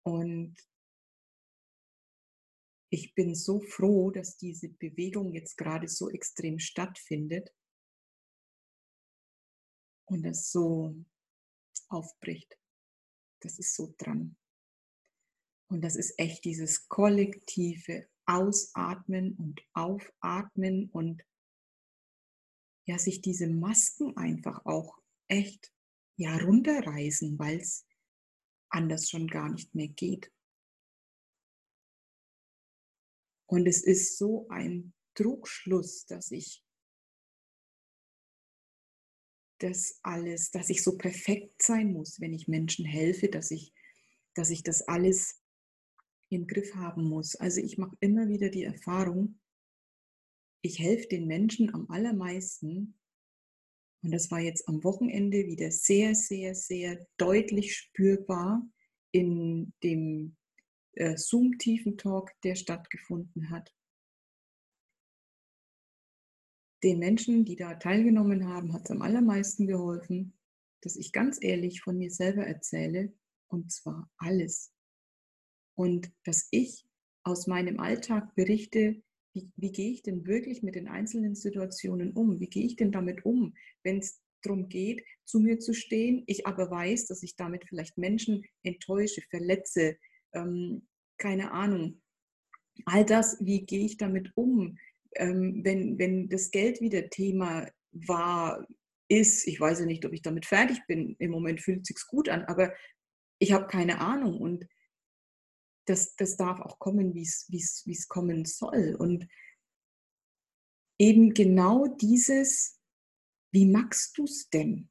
Und 0.03 0.55
ich 2.89 3.15
bin 3.15 3.33
so 3.35 3.59
froh, 3.61 4.11
dass 4.11 4.37
diese 4.37 4.69
Bewegung 4.69 5.33
jetzt 5.33 5.57
gerade 5.57 5.87
so 5.87 6.09
extrem 6.09 6.59
stattfindet 6.59 7.51
und 10.05 10.25
es 10.25 10.51
so 10.51 10.95
aufbricht. 11.89 12.57
Das 13.39 13.57
ist 13.57 13.75
so 13.75 13.93
dran. 13.97 14.35
Und 15.73 15.81
das 15.81 15.95
ist 15.95 16.19
echt 16.19 16.45
dieses 16.45 16.87
kollektive 16.87 18.07
Ausatmen 18.27 19.33
und 19.37 19.59
Aufatmen 19.73 20.87
und 20.91 21.25
ja, 22.85 22.99
sich 22.99 23.21
diese 23.21 23.47
Masken 23.47 24.15
einfach 24.15 24.67
auch 24.67 25.01
echt 25.27 25.73
ja 26.15 26.37
runterreißen, 26.37 27.39
weil 27.39 27.57
es 27.59 27.87
anders 28.69 29.09
schon 29.09 29.25
gar 29.25 29.51
nicht 29.51 29.73
mehr 29.73 29.87
geht. 29.87 30.31
Und 33.47 33.65
es 33.65 33.83
ist 33.83 34.19
so 34.19 34.47
ein 34.49 34.93
Trugschluss, 35.15 36.05
dass 36.05 36.29
ich 36.29 36.63
das 39.57 39.97
alles, 40.03 40.51
dass 40.51 40.69
ich 40.69 40.83
so 40.83 40.99
perfekt 40.99 41.63
sein 41.63 41.93
muss, 41.93 42.19
wenn 42.19 42.33
ich 42.33 42.47
Menschen 42.47 42.85
helfe, 42.85 43.27
dass 43.27 43.49
ich, 43.49 43.73
dass 44.35 44.51
ich 44.51 44.61
das 44.61 44.87
alles 44.87 45.42
im 46.29 46.47
Griff 46.47 46.73
haben 46.75 47.03
muss. 47.03 47.35
Also 47.35 47.61
ich 47.61 47.77
mache 47.77 47.95
immer 47.99 48.27
wieder 48.27 48.49
die 48.49 48.63
Erfahrung, 48.63 49.39
ich 50.63 50.79
helfe 50.79 51.07
den 51.07 51.27
Menschen 51.27 51.73
am 51.73 51.89
allermeisten. 51.89 52.97
Und 54.01 54.11
das 54.11 54.31
war 54.31 54.39
jetzt 54.39 54.67
am 54.67 54.83
Wochenende 54.83 55.45
wieder 55.45 55.71
sehr, 55.71 56.15
sehr, 56.15 56.55
sehr 56.55 57.05
deutlich 57.17 57.75
spürbar 57.75 58.65
in 59.11 59.73
dem 59.83 60.35
äh, 60.93 61.17
Zoom-Tiefen-Talk, 61.17 62.31
der 62.43 62.55
stattgefunden 62.55 63.49
hat. 63.49 63.73
Den 66.83 66.99
Menschen, 66.99 67.45
die 67.45 67.55
da 67.55 67.75
teilgenommen 67.75 68.47
haben, 68.47 68.73
hat 68.73 68.85
es 68.85 68.91
am 68.91 69.01
allermeisten 69.01 69.67
geholfen, 69.67 70.37
dass 70.81 70.97
ich 70.97 71.13
ganz 71.13 71.37
ehrlich 71.41 71.81
von 71.81 71.97
mir 71.97 72.11
selber 72.11 72.45
erzähle, 72.45 73.13
und 73.47 73.71
zwar 73.71 74.11
alles. 74.17 74.72
Und 75.75 76.11
dass 76.23 76.47
ich 76.51 76.85
aus 77.23 77.47
meinem 77.47 77.79
Alltag 77.79 78.35
berichte, 78.35 79.01
wie, 79.33 79.49
wie 79.55 79.71
gehe 79.71 79.91
ich 79.91 80.03
denn 80.03 80.27
wirklich 80.27 80.61
mit 80.61 80.75
den 80.75 80.87
einzelnen 80.87 81.35
Situationen 81.35 82.11
um? 82.11 82.39
Wie 82.39 82.49
gehe 82.49 82.65
ich 82.65 82.75
denn 82.75 82.91
damit 82.91 83.25
um, 83.25 83.53
wenn 83.83 83.97
es 83.97 84.21
darum 84.43 84.69
geht, 84.69 85.03
zu 85.25 85.39
mir 85.39 85.59
zu 85.59 85.73
stehen, 85.73 86.23
ich 86.27 86.45
aber 86.45 86.69
weiß, 86.69 87.07
dass 87.07 87.23
ich 87.23 87.35
damit 87.35 87.65
vielleicht 87.67 87.97
Menschen 87.97 88.43
enttäusche, 88.63 89.21
verletze, 89.29 89.97
ähm, 90.33 90.85
keine 91.17 91.51
Ahnung. 91.51 92.01
All 92.85 93.05
das, 93.05 93.37
wie 93.39 93.65
gehe 93.65 93.85
ich 93.85 93.97
damit 93.97 94.31
um, 94.35 94.77
ähm, 95.15 95.61
wenn, 95.63 95.97
wenn 95.97 96.29
das 96.29 96.51
Geld 96.51 96.81
wieder 96.81 97.09
Thema 97.09 97.69
war, 97.91 98.67
ist, 99.07 99.47
ich 99.47 99.59
weiß 99.59 99.81
ja 99.81 99.85
nicht, 99.85 100.05
ob 100.05 100.13
ich 100.13 100.21
damit 100.21 100.45
fertig 100.45 100.79
bin, 100.87 101.15
im 101.19 101.31
Moment 101.31 101.61
fühlt 101.61 101.81
es 101.81 101.87
sich 101.87 102.07
gut 102.07 102.29
an, 102.29 102.43
aber 102.43 102.73
ich 103.39 103.51
habe 103.51 103.67
keine 103.67 103.99
Ahnung 103.99 104.39
und 104.39 104.65
das, 105.85 106.15
das 106.15 106.37
darf 106.37 106.59
auch 106.59 106.79
kommen, 106.79 107.13
wie 107.13 107.21
es 107.21 108.07
kommen 108.07 108.45
soll. 108.45 108.95
Und 108.97 109.27
eben 110.99 111.33
genau 111.33 111.87
dieses, 111.87 112.79
wie 113.51 113.65
magst 113.65 114.17
du 114.17 114.23
es 114.23 114.49
denn? 114.49 114.89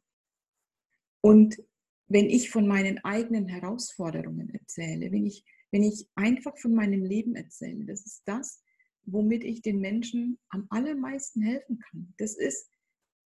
Und 1.22 1.62
wenn 2.08 2.28
ich 2.28 2.50
von 2.50 2.66
meinen 2.66 2.98
eigenen 3.04 3.48
Herausforderungen 3.48 4.50
erzähle, 4.50 5.12
wenn 5.12 5.24
ich, 5.24 5.44
wenn 5.70 5.82
ich 5.82 6.06
einfach 6.14 6.58
von 6.58 6.74
meinem 6.74 7.04
Leben 7.04 7.34
erzähle, 7.34 7.86
das 7.86 8.04
ist 8.04 8.22
das, 8.26 8.62
womit 9.04 9.44
ich 9.44 9.62
den 9.62 9.80
Menschen 9.80 10.38
am 10.50 10.66
allermeisten 10.70 11.42
helfen 11.42 11.78
kann. 11.78 12.12
Das 12.18 12.36
ist, 12.36 12.68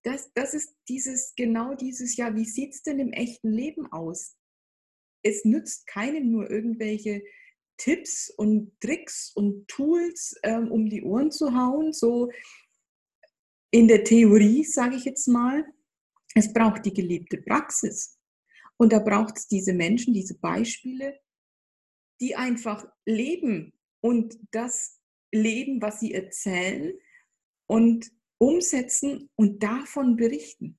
das, 0.05 0.33
das 0.35 0.55
ist 0.55 0.75
dieses, 0.89 1.35
genau 1.35 1.75
dieses, 1.75 2.17
ja, 2.17 2.35
wie 2.37 2.45
sieht 2.45 2.75
es 2.75 2.83
denn 2.83 3.01
im 3.01 3.13
echten 3.13 3.51
Leben 3.51 3.91
aus? 3.91 4.37
Es 5.23 5.45
nützt 5.45 5.87
keinem 5.89 6.31
nur 6.31 6.49
irgendwelche 6.49 7.25
Tipps 7.77 8.31
und 8.31 8.73
Tricks 8.81 9.33
und 9.35 9.69
Tools 9.69 10.35
ähm, 10.43 10.71
um 10.71 10.89
die 10.89 11.03
Ohren 11.03 11.31
zu 11.31 11.55
hauen, 11.55 11.93
so 11.93 12.31
in 13.71 13.89
der 13.89 14.05
Theorie, 14.05 14.65
sage 14.65 14.97
ich 14.97 15.05
jetzt 15.05 15.29
mal. 15.29 15.65
Es 16.35 16.53
braucht 16.53 16.85
die 16.87 16.95
gelebte 16.95 17.39
Praxis. 17.39 18.19
Und 18.79 18.93
da 18.93 18.99
braucht 18.99 19.39
es 19.39 19.49
diese 19.49 19.73
Menschen, 19.73 20.15
diese 20.15 20.39
Beispiele, 20.39 21.19
die 22.21 22.37
einfach 22.37 22.87
leben 23.05 23.73
und 24.01 24.39
das 24.51 25.01
leben, 25.33 25.81
was 25.83 26.01
sie 26.01 26.15
erzählen 26.15 26.95
und 27.67 28.11
umsetzen 28.39 29.31
und 29.37 29.63
davon 29.63 30.17
berichten. 30.17 30.79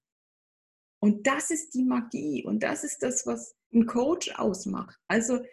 Und 1.00 1.28
das 1.28 1.52
ist 1.52 1.74
die 1.74 1.84
Magie 1.84 2.44
und 2.46 2.64
das 2.64 2.84
ist 2.84 3.00
das, 3.04 3.26
was 3.26 3.56
ein 3.74 3.86
Coach 3.86 4.32
ausmacht. 4.36 4.98
Also 5.08 5.44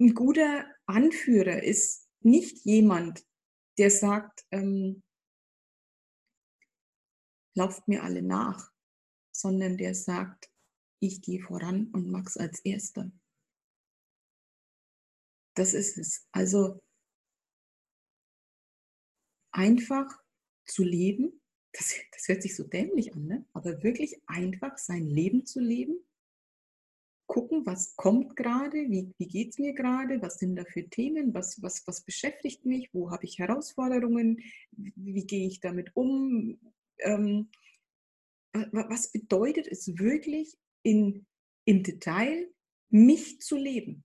ein 0.00 0.14
guter 0.14 0.66
Anführer 0.86 1.62
ist 1.62 2.08
nicht 2.20 2.64
jemand, 2.64 3.26
der 3.78 3.90
sagt, 3.90 4.46
ähm, 4.50 5.02
lauft 7.54 7.88
mir 7.88 8.02
alle 8.02 8.22
nach, 8.22 8.72
sondern 9.32 9.76
der 9.76 9.94
sagt, 9.94 10.50
ich 11.00 11.22
gehe 11.22 11.40
voran 11.40 11.88
und 11.92 12.10
mach's 12.10 12.36
als 12.36 12.60
Erster. 12.60 13.10
Das 15.54 15.74
ist 15.74 15.98
es. 15.98 16.26
Also 16.32 16.80
einfach 19.52 20.22
zu 20.66 20.84
leben, 20.84 21.40
das, 21.72 21.94
das 22.12 22.28
hört 22.28 22.42
sich 22.42 22.54
so 22.54 22.64
dämlich 22.64 23.14
an, 23.14 23.26
ne? 23.26 23.46
aber 23.52 23.82
wirklich 23.82 24.20
einfach 24.26 24.78
sein 24.78 25.06
Leben 25.06 25.46
zu 25.46 25.60
leben 25.60 26.07
gucken, 27.28 27.64
was 27.66 27.94
kommt 27.94 28.34
gerade, 28.34 28.78
wie, 28.90 29.14
wie 29.18 29.28
geht 29.28 29.50
es 29.50 29.58
mir 29.58 29.74
gerade, 29.74 30.20
was 30.20 30.38
sind 30.38 30.56
da 30.56 30.64
für 30.64 30.88
Themen, 30.88 31.32
was, 31.34 31.62
was, 31.62 31.86
was 31.86 32.00
beschäftigt 32.00 32.64
mich, 32.64 32.88
wo 32.92 33.10
habe 33.12 33.24
ich 33.24 33.38
Herausforderungen, 33.38 34.40
wie, 34.72 34.92
wie 34.96 35.26
gehe 35.26 35.46
ich 35.46 35.60
damit 35.60 35.94
um, 35.94 36.58
ähm, 36.98 37.50
was 38.72 39.12
bedeutet 39.12 39.68
es 39.68 39.98
wirklich 39.98 40.56
in, 40.82 41.26
im 41.64 41.82
Detail, 41.82 42.50
mich 42.88 43.40
zu 43.40 43.56
leben 43.56 44.04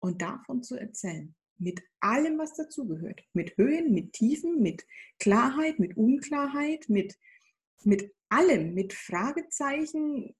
und 0.00 0.22
davon 0.22 0.62
zu 0.62 0.76
erzählen. 0.76 1.34
Mit 1.58 1.82
allem, 2.00 2.38
was 2.38 2.54
dazugehört. 2.54 3.22
Mit 3.34 3.54
Höhen, 3.58 3.92
mit 3.92 4.14
Tiefen, 4.14 4.62
mit 4.62 4.86
Klarheit, 5.18 5.78
mit 5.78 5.98
Unklarheit, 5.98 6.88
mit, 6.88 7.18
mit 7.84 8.10
allem, 8.30 8.72
mit 8.72 8.94
Fragezeichen, 8.94 10.34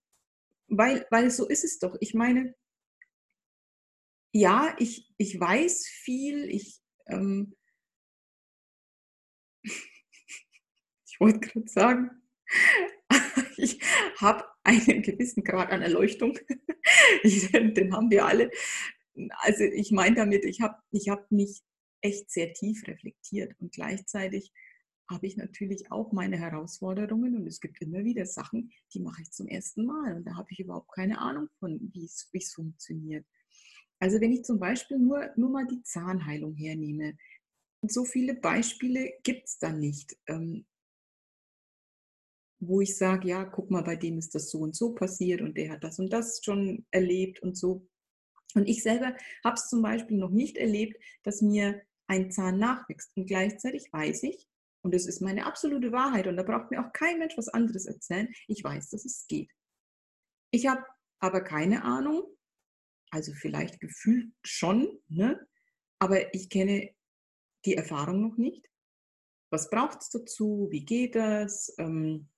weil, 0.71 1.05
weil 1.11 1.29
so 1.29 1.47
ist 1.47 1.63
es 1.63 1.79
doch. 1.79 1.95
Ich 1.99 2.13
meine, 2.13 2.55
ja, 4.33 4.75
ich, 4.79 5.13
ich 5.17 5.39
weiß 5.39 5.87
viel, 5.87 6.49
ich, 6.49 6.81
ähm, 7.07 7.55
ich 9.63 11.19
wollte 11.19 11.39
gerade 11.39 11.67
sagen, 11.67 12.09
ich 13.57 13.79
habe 14.17 14.45
einen 14.63 15.01
gewissen 15.01 15.43
Grad 15.43 15.71
an 15.71 15.81
Erleuchtung. 15.81 16.39
den 17.23 17.93
haben 17.93 18.09
wir 18.09 18.25
alle. 18.25 18.49
Also 19.39 19.65
ich 19.65 19.91
meine 19.91 20.15
damit, 20.15 20.45
ich 20.45 20.61
habe 20.61 20.81
ich 20.91 21.09
hab 21.09 21.29
mich 21.31 21.61
echt 22.01 22.31
sehr 22.31 22.53
tief 22.53 22.87
reflektiert 22.87 23.53
und 23.59 23.73
gleichzeitig 23.73 24.51
habe 25.11 25.27
ich 25.27 25.37
natürlich 25.37 25.91
auch 25.91 26.11
meine 26.11 26.37
Herausforderungen 26.37 27.35
und 27.35 27.47
es 27.47 27.59
gibt 27.59 27.81
immer 27.81 28.03
wieder 28.03 28.25
Sachen, 28.25 28.71
die 28.93 28.99
mache 28.99 29.21
ich 29.21 29.31
zum 29.31 29.47
ersten 29.47 29.85
Mal 29.85 30.15
und 30.15 30.25
da 30.25 30.35
habe 30.35 30.47
ich 30.51 30.59
überhaupt 30.59 30.91
keine 30.93 31.19
Ahnung 31.19 31.49
von, 31.59 31.91
wie 31.93 32.05
es 32.05 32.53
funktioniert. 32.53 33.25
Also 33.99 34.19
wenn 34.19 34.31
ich 34.31 34.43
zum 34.43 34.59
Beispiel 34.59 34.97
nur, 34.97 35.29
nur 35.35 35.51
mal 35.51 35.67
die 35.67 35.83
Zahnheilung 35.83 36.55
hernehme, 36.55 37.15
so 37.83 38.03
viele 38.05 38.33
Beispiele 38.35 39.13
gibt 39.23 39.47
es 39.47 39.59
da 39.59 39.71
nicht, 39.71 40.17
ähm, 40.27 40.65
wo 42.59 42.81
ich 42.81 42.95
sage, 42.95 43.27
ja, 43.27 43.43
guck 43.43 43.71
mal, 43.71 43.83
bei 43.83 43.95
dem 43.95 44.17
ist 44.17 44.35
das 44.35 44.49
so 44.49 44.59
und 44.59 44.75
so 44.75 44.93
passiert 44.93 45.41
und 45.41 45.57
der 45.57 45.71
hat 45.71 45.83
das 45.83 45.99
und 45.99 46.13
das 46.13 46.41
schon 46.43 46.85
erlebt 46.91 47.41
und 47.41 47.57
so. 47.57 47.87
Und 48.53 48.67
ich 48.67 48.83
selber 48.83 49.15
habe 49.43 49.55
es 49.55 49.67
zum 49.67 49.81
Beispiel 49.81 50.17
noch 50.17 50.29
nicht 50.29 50.57
erlebt, 50.57 51.01
dass 51.23 51.41
mir 51.41 51.81
ein 52.07 52.31
Zahn 52.31 52.59
nachwächst. 52.59 53.15
Und 53.15 53.25
gleichzeitig 53.25 53.91
weiß 53.91 54.23
ich, 54.23 54.47
und 54.83 54.93
das 54.93 55.05
ist 55.05 55.21
meine 55.21 55.45
absolute 55.45 55.91
Wahrheit 55.91 56.27
und 56.27 56.37
da 56.37 56.43
braucht 56.43 56.71
mir 56.71 56.85
auch 56.85 56.91
kein 56.93 57.19
Mensch 57.19 57.37
was 57.37 57.49
anderes 57.49 57.85
erzählen. 57.85 58.33
Ich 58.47 58.63
weiß, 58.63 58.89
dass 58.89 59.05
es 59.05 59.25
geht. 59.27 59.51
Ich 60.51 60.67
habe 60.67 60.83
aber 61.19 61.41
keine 61.41 61.83
Ahnung, 61.83 62.23
also 63.11 63.33
vielleicht 63.33 63.79
gefühlt 63.79 64.33
schon, 64.43 64.99
ne? 65.07 65.47
aber 65.99 66.33
ich 66.33 66.49
kenne 66.49 66.93
die 67.65 67.75
Erfahrung 67.75 68.21
noch 68.21 68.37
nicht. 68.37 68.67
Was 69.51 69.69
braucht 69.69 70.01
es 70.01 70.09
dazu? 70.09 70.67
Wie 70.71 70.83
geht 70.83 71.15
das? 71.15 71.75
Ähm, 71.77 72.29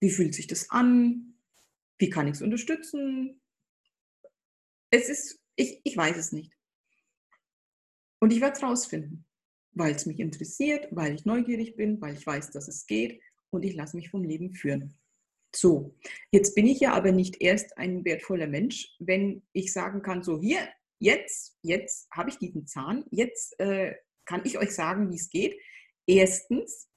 wie 0.00 0.10
fühlt 0.10 0.34
sich 0.34 0.46
das 0.46 0.70
an? 0.70 1.34
Wie 1.98 2.08
kann 2.08 2.28
ich 2.28 2.34
es 2.34 2.42
unterstützen? 2.42 3.42
Es 4.90 5.08
ist, 5.08 5.40
ich, 5.56 5.80
ich 5.84 5.96
weiß 5.96 6.16
es 6.16 6.32
nicht. 6.32 6.52
Und 8.22 8.32
ich 8.32 8.40
werde 8.40 8.56
es 8.56 8.62
rausfinden, 8.62 9.24
weil 9.72 9.96
es 9.96 10.06
mich 10.06 10.20
interessiert, 10.20 10.86
weil 10.92 11.12
ich 11.12 11.24
neugierig 11.24 11.74
bin, 11.74 12.00
weil 12.00 12.14
ich 12.14 12.24
weiß, 12.24 12.52
dass 12.52 12.68
es 12.68 12.86
geht 12.86 13.20
und 13.50 13.64
ich 13.64 13.74
lasse 13.74 13.96
mich 13.96 14.10
vom 14.10 14.22
Leben 14.22 14.54
führen. 14.54 14.96
So, 15.52 15.96
jetzt 16.30 16.54
bin 16.54 16.68
ich 16.68 16.78
ja 16.78 16.92
aber 16.92 17.10
nicht 17.10 17.42
erst 17.42 17.76
ein 17.78 18.04
wertvoller 18.04 18.46
Mensch, 18.46 18.94
wenn 19.00 19.42
ich 19.52 19.72
sagen 19.72 20.02
kann, 20.02 20.22
so 20.22 20.40
hier, 20.40 20.68
jetzt, 21.00 21.58
jetzt 21.62 22.08
habe 22.12 22.30
ich 22.30 22.38
diesen 22.38 22.68
Zahn, 22.68 23.04
jetzt 23.10 23.58
äh, 23.58 23.96
kann 24.24 24.42
ich 24.44 24.56
euch 24.56 24.70
sagen, 24.70 25.10
wie 25.10 25.16
es 25.16 25.28
geht. 25.28 25.58
Erstens 26.06 26.88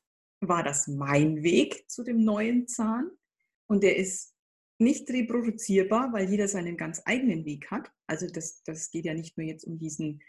war 0.42 0.62
das 0.62 0.88
mein 0.88 1.42
Weg 1.42 1.90
zu 1.90 2.04
dem 2.04 2.24
neuen 2.24 2.68
Zahn 2.68 3.10
und 3.66 3.82
der 3.82 3.98
ist 3.98 4.36
nicht 4.78 5.10
reproduzierbar, 5.10 6.14
weil 6.14 6.30
jeder 6.30 6.48
seinen 6.48 6.78
ganz 6.78 7.02
eigenen 7.06 7.46
Weg 7.46 7.72
hat. 7.72 7.92
Also 8.06 8.28
das, 8.28 8.62
das 8.62 8.92
geht 8.92 9.06
ja 9.06 9.16
nicht 9.16 9.40
nur 9.40 9.48
jetzt 9.48 9.64
um 9.64 9.80
diesen, 9.80 10.22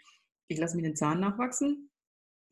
ich 0.49 0.59
lasse 0.59 0.77
mir 0.77 0.83
den 0.83 0.97
Zahn 0.97 1.21
nachwachsen. 1.21 1.91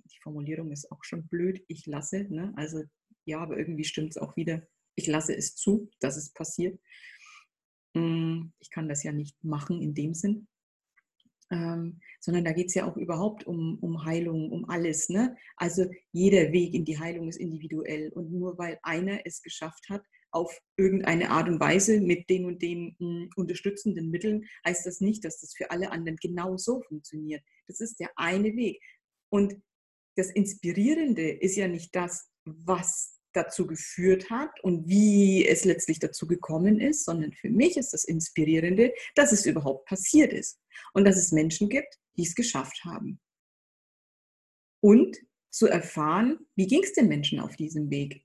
Die 0.04 0.20
Formulierung 0.22 0.72
ist 0.72 0.90
auch 0.90 1.02
schon 1.04 1.26
blöd, 1.28 1.64
ich 1.68 1.86
lasse. 1.86 2.26
Ne? 2.28 2.52
Also 2.56 2.82
ja, 3.24 3.40
aber 3.40 3.56
irgendwie 3.58 3.84
stimmt 3.84 4.10
es 4.10 4.18
auch 4.18 4.36
wieder. 4.36 4.62
Ich 4.96 5.06
lasse 5.06 5.34
es 5.34 5.56
zu, 5.56 5.90
dass 6.00 6.16
es 6.16 6.32
passiert. 6.32 6.78
Hm, 7.96 8.52
ich 8.58 8.70
kann 8.70 8.88
das 8.88 9.02
ja 9.02 9.12
nicht 9.12 9.42
machen 9.42 9.80
in 9.80 9.94
dem 9.94 10.14
Sinn. 10.14 10.48
Ähm, 11.50 12.00
sondern 12.20 12.44
da 12.44 12.52
geht 12.52 12.68
es 12.68 12.74
ja 12.74 12.86
auch 12.86 12.96
überhaupt 12.96 13.44
um, 13.46 13.78
um 13.80 14.04
Heilung, 14.04 14.50
um 14.50 14.68
alles. 14.68 15.08
Ne? 15.08 15.36
Also 15.56 15.86
jeder 16.12 16.52
Weg 16.52 16.74
in 16.74 16.84
die 16.84 16.98
Heilung 16.98 17.28
ist 17.28 17.36
individuell. 17.36 18.10
Und 18.12 18.32
nur 18.32 18.58
weil 18.58 18.78
einer 18.82 19.26
es 19.26 19.42
geschafft 19.42 19.88
hat, 19.88 20.04
auf 20.34 20.60
irgendeine 20.76 21.30
Art 21.30 21.48
und 21.48 21.60
Weise 21.60 22.00
mit 22.00 22.28
den 22.28 22.44
und 22.44 22.60
den 22.60 22.96
mh, 22.98 23.28
unterstützenden 23.36 24.10
Mitteln, 24.10 24.46
heißt 24.66 24.84
das 24.84 25.00
nicht, 25.00 25.24
dass 25.24 25.40
das 25.40 25.54
für 25.54 25.70
alle 25.70 25.92
anderen 25.92 26.16
genau 26.16 26.56
so 26.56 26.82
funktioniert. 26.82 27.42
Das 27.66 27.80
ist 27.80 28.00
der 28.00 28.10
eine 28.16 28.54
Weg. 28.56 28.82
Und 29.30 29.54
das 30.16 30.30
Inspirierende 30.30 31.30
ist 31.30 31.56
ja 31.56 31.68
nicht 31.68 31.94
das, 31.94 32.28
was 32.44 33.18
dazu 33.32 33.66
geführt 33.66 34.30
hat 34.30 34.62
und 34.62 34.88
wie 34.88 35.46
es 35.46 35.64
letztlich 35.64 35.98
dazu 35.98 36.26
gekommen 36.26 36.80
ist, 36.80 37.04
sondern 37.04 37.32
für 37.32 37.50
mich 37.50 37.76
ist 37.76 37.92
das 37.92 38.04
Inspirierende, 38.04 38.94
dass 39.14 39.32
es 39.32 39.46
überhaupt 39.46 39.86
passiert 39.86 40.32
ist 40.32 40.60
und 40.92 41.04
dass 41.04 41.16
es 41.16 41.32
Menschen 41.32 41.68
gibt, 41.68 41.98
die 42.16 42.22
es 42.22 42.34
geschafft 42.34 42.84
haben. 42.84 43.20
Und 44.80 45.18
zu 45.50 45.66
erfahren, 45.68 46.38
wie 46.56 46.66
ging 46.66 46.82
es 46.82 46.92
den 46.92 47.08
Menschen 47.08 47.40
auf 47.40 47.56
diesem 47.56 47.90
Weg? 47.90 48.23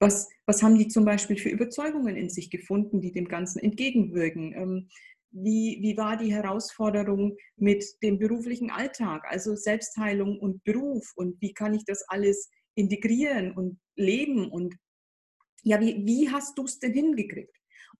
Was, 0.00 0.28
was 0.46 0.62
haben 0.62 0.78
die 0.78 0.88
zum 0.88 1.04
Beispiel 1.04 1.36
für 1.36 1.48
Überzeugungen 1.48 2.16
in 2.16 2.30
sich 2.30 2.50
gefunden, 2.50 3.00
die 3.00 3.12
dem 3.12 3.28
Ganzen 3.28 3.58
entgegenwirken? 3.58 4.52
Ähm, 4.54 4.88
wie, 5.30 5.78
wie 5.82 5.96
war 5.96 6.16
die 6.16 6.32
Herausforderung 6.32 7.36
mit 7.56 7.84
dem 8.02 8.18
beruflichen 8.18 8.70
Alltag, 8.70 9.24
also 9.28 9.54
Selbstheilung 9.54 10.38
und 10.38 10.64
Beruf 10.64 11.12
und 11.16 11.40
wie 11.40 11.52
kann 11.52 11.74
ich 11.74 11.84
das 11.84 12.02
alles 12.08 12.48
integrieren 12.74 13.52
und 13.52 13.78
leben 13.96 14.50
und 14.50 14.74
ja, 15.64 15.80
wie, 15.80 16.06
wie 16.06 16.30
hast 16.30 16.56
du 16.56 16.64
es 16.64 16.78
denn 16.78 16.92
hingekriegt? 16.92 17.54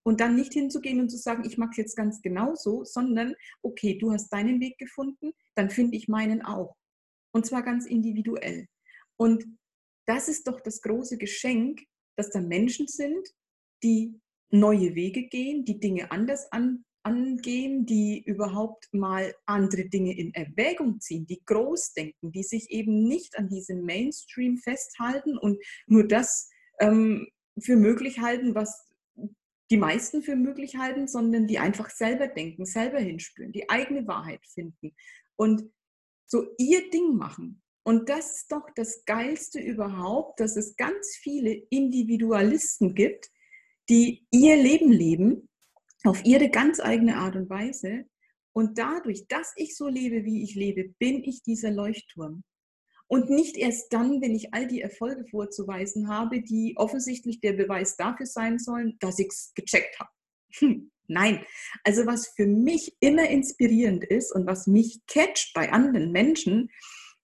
Und 0.04 0.20
dann 0.20 0.36
nicht 0.36 0.52
hinzugehen 0.52 1.00
und 1.00 1.10
zu 1.10 1.18
sagen, 1.18 1.44
ich 1.44 1.58
mag 1.58 1.70
es 1.72 1.76
jetzt 1.76 1.96
ganz 1.96 2.22
genauso, 2.22 2.84
sondern 2.84 3.34
okay, 3.62 3.98
du 3.98 4.12
hast 4.12 4.30
deinen 4.30 4.60
Weg 4.60 4.78
gefunden, 4.78 5.32
dann 5.54 5.68
finde 5.68 5.96
ich 5.96 6.08
meinen 6.08 6.42
auch. 6.42 6.76
Und 7.32 7.44
zwar 7.44 7.62
ganz 7.62 7.84
individuell. 7.84 8.68
Und 9.16 9.44
das 10.06 10.28
ist 10.28 10.46
doch 10.46 10.60
das 10.60 10.80
große 10.80 11.18
Geschenk, 11.18 11.82
dass 12.18 12.30
da 12.30 12.40
Menschen 12.40 12.88
sind, 12.88 13.28
die 13.84 14.20
neue 14.50 14.94
Wege 14.94 15.28
gehen, 15.28 15.64
die 15.64 15.78
Dinge 15.78 16.10
anders 16.10 16.50
an, 16.50 16.84
angehen, 17.04 17.86
die 17.86 18.22
überhaupt 18.24 18.92
mal 18.92 19.32
andere 19.46 19.88
Dinge 19.88 20.18
in 20.18 20.34
Erwägung 20.34 21.00
ziehen, 21.00 21.26
die 21.26 21.40
groß 21.44 21.92
denken, 21.92 22.32
die 22.32 22.42
sich 22.42 22.70
eben 22.70 23.04
nicht 23.04 23.38
an 23.38 23.48
diesem 23.48 23.84
Mainstream 23.84 24.58
festhalten 24.58 25.38
und 25.38 25.62
nur 25.86 26.06
das 26.06 26.50
ähm, 26.80 27.28
für 27.60 27.76
möglich 27.76 28.18
halten, 28.18 28.54
was 28.54 28.88
die 29.70 29.76
meisten 29.76 30.22
für 30.22 30.34
möglich 30.34 30.76
halten, 30.76 31.06
sondern 31.06 31.46
die 31.46 31.58
einfach 31.58 31.90
selber 31.90 32.26
denken, 32.26 32.66
selber 32.66 32.98
hinspüren, 32.98 33.52
die 33.52 33.70
eigene 33.70 34.06
Wahrheit 34.08 34.44
finden 34.46 34.94
und 35.36 35.70
so 36.26 36.46
ihr 36.58 36.90
Ding 36.90 37.14
machen. 37.14 37.62
Und 37.88 38.10
das 38.10 38.32
ist 38.32 38.52
doch 38.52 38.68
das 38.76 39.06
Geilste 39.06 39.58
überhaupt, 39.58 40.40
dass 40.40 40.56
es 40.56 40.76
ganz 40.76 41.16
viele 41.22 41.54
Individualisten 41.70 42.94
gibt, 42.94 43.30
die 43.88 44.26
ihr 44.30 44.58
Leben 44.58 44.92
leben 44.92 45.48
auf 46.04 46.22
ihre 46.22 46.50
ganz 46.50 46.80
eigene 46.80 47.16
Art 47.16 47.34
und 47.34 47.48
Weise. 47.48 48.04
Und 48.52 48.76
dadurch, 48.76 49.26
dass 49.28 49.54
ich 49.56 49.74
so 49.74 49.88
lebe, 49.88 50.26
wie 50.26 50.42
ich 50.42 50.54
lebe, 50.54 50.90
bin 50.98 51.24
ich 51.24 51.42
dieser 51.42 51.70
Leuchtturm. 51.70 52.44
Und 53.06 53.30
nicht 53.30 53.56
erst 53.56 53.90
dann, 53.90 54.20
wenn 54.20 54.34
ich 54.34 54.52
all 54.52 54.66
die 54.66 54.82
Erfolge 54.82 55.24
vorzuweisen 55.24 56.10
habe, 56.10 56.42
die 56.42 56.74
offensichtlich 56.76 57.40
der 57.40 57.54
Beweis 57.54 57.96
dafür 57.96 58.26
sein 58.26 58.58
sollen, 58.58 58.98
dass 59.00 59.18
ich 59.18 59.28
es 59.28 59.52
gecheckt 59.54 59.98
habe. 59.98 60.10
Hm, 60.58 60.90
nein, 61.06 61.42
also 61.84 62.04
was 62.04 62.28
für 62.36 62.44
mich 62.44 62.94
immer 63.00 63.30
inspirierend 63.30 64.04
ist 64.04 64.30
und 64.30 64.46
was 64.46 64.66
mich 64.66 65.00
catcht 65.06 65.54
bei 65.54 65.72
anderen 65.72 66.12
Menschen, 66.12 66.68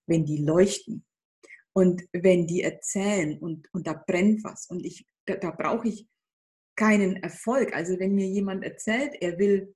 wenn 0.07 0.25
die 0.25 0.39
leuchten 0.39 1.05
und 1.73 2.03
wenn 2.13 2.47
die 2.47 2.63
erzählen 2.63 3.39
und, 3.39 3.69
und 3.73 3.87
da 3.87 3.93
brennt 3.93 4.45
was 4.45 4.67
und 4.69 4.85
ich, 4.85 5.07
da, 5.27 5.37
da 5.37 5.51
brauche 5.51 5.89
ich 5.89 6.09
keinen 6.77 7.17
Erfolg. 7.17 7.75
Also 7.75 7.99
wenn 7.99 8.15
mir 8.15 8.27
jemand 8.27 8.65
erzählt, 8.65 9.15
er 9.21 9.39
will, 9.39 9.75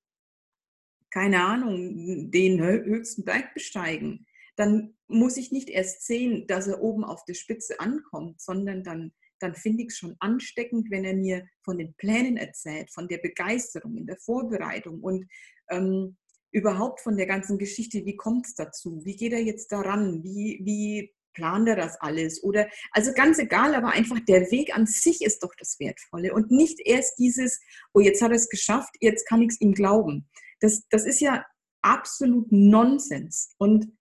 keine 1.11 1.43
Ahnung, 1.43 2.31
den 2.31 2.61
höchsten 2.61 3.25
Berg 3.25 3.55
besteigen, 3.55 4.27
dann 4.57 4.97
muss 5.07 5.37
ich 5.37 5.53
nicht 5.53 5.71
erst 5.71 6.05
sehen, 6.07 6.47
dass 6.47 6.67
er 6.67 6.83
oben 6.83 7.05
auf 7.05 7.25
der 7.25 7.35
Spitze 7.35 7.79
ankommt, 7.81 8.41
sondern 8.41 8.83
dann, 8.83 9.13
dann 9.39 9.55
finde 9.55 9.85
ich 9.85 9.91
es 9.91 9.99
schon 9.99 10.17
ansteckend, 10.19 10.91
wenn 10.91 11.05
er 11.05 11.15
mir 11.15 11.47
von 11.65 11.79
den 11.79 11.95
Plänen 11.95 12.37
erzählt, 12.37 12.93
von 12.93 13.09
der 13.09 13.19
Begeisterung 13.19 13.97
in 13.97 14.07
der 14.07 14.19
Vorbereitung 14.19 15.01
und 15.01 15.27
ähm, 15.71 16.17
überhaupt 16.51 17.01
von 17.01 17.17
der 17.17 17.27
ganzen 17.27 17.59
Geschichte, 17.59 18.05
wie 18.05 18.17
kommt 18.17 18.47
es 18.47 18.55
dazu? 18.55 19.05
Wie 19.05 19.17
geht 19.17 19.33
er 19.33 19.43
jetzt 19.43 19.71
daran? 19.73 20.23
Wie, 20.23 20.61
wie 20.63 21.15
plant 21.35 21.69
er 21.69 21.77
das 21.77 22.01
alles? 22.01 22.43
Oder, 22.43 22.69
also 22.93 23.13
ganz 23.13 23.39
egal, 23.39 23.75
aber 23.75 23.91
einfach 23.91 24.19
der 24.21 24.51
Weg 24.51 24.75
an 24.77 24.87
sich 24.87 25.23
ist 25.23 25.43
doch 25.43 25.55
das 25.59 25.79
Wertvolle 25.79 26.33
und 26.33 26.51
nicht 26.51 26.81
erst 26.85 27.19
dieses, 27.19 27.61
oh, 27.93 28.01
jetzt 28.01 28.23
hat 28.23 28.31
er 28.31 28.37
es 28.37 28.49
geschafft, 28.49 28.95
jetzt 29.01 29.27
kann 29.29 29.43
ich 29.43 29.51
es 29.51 29.61
ihm 29.61 29.73
glauben. 29.73 30.29
Das, 30.61 30.87
das 30.91 31.05
ist 31.05 31.21
ja 31.21 31.45
absolut 31.83 32.51
Nonsens. 32.51 33.55
Und 33.59 33.93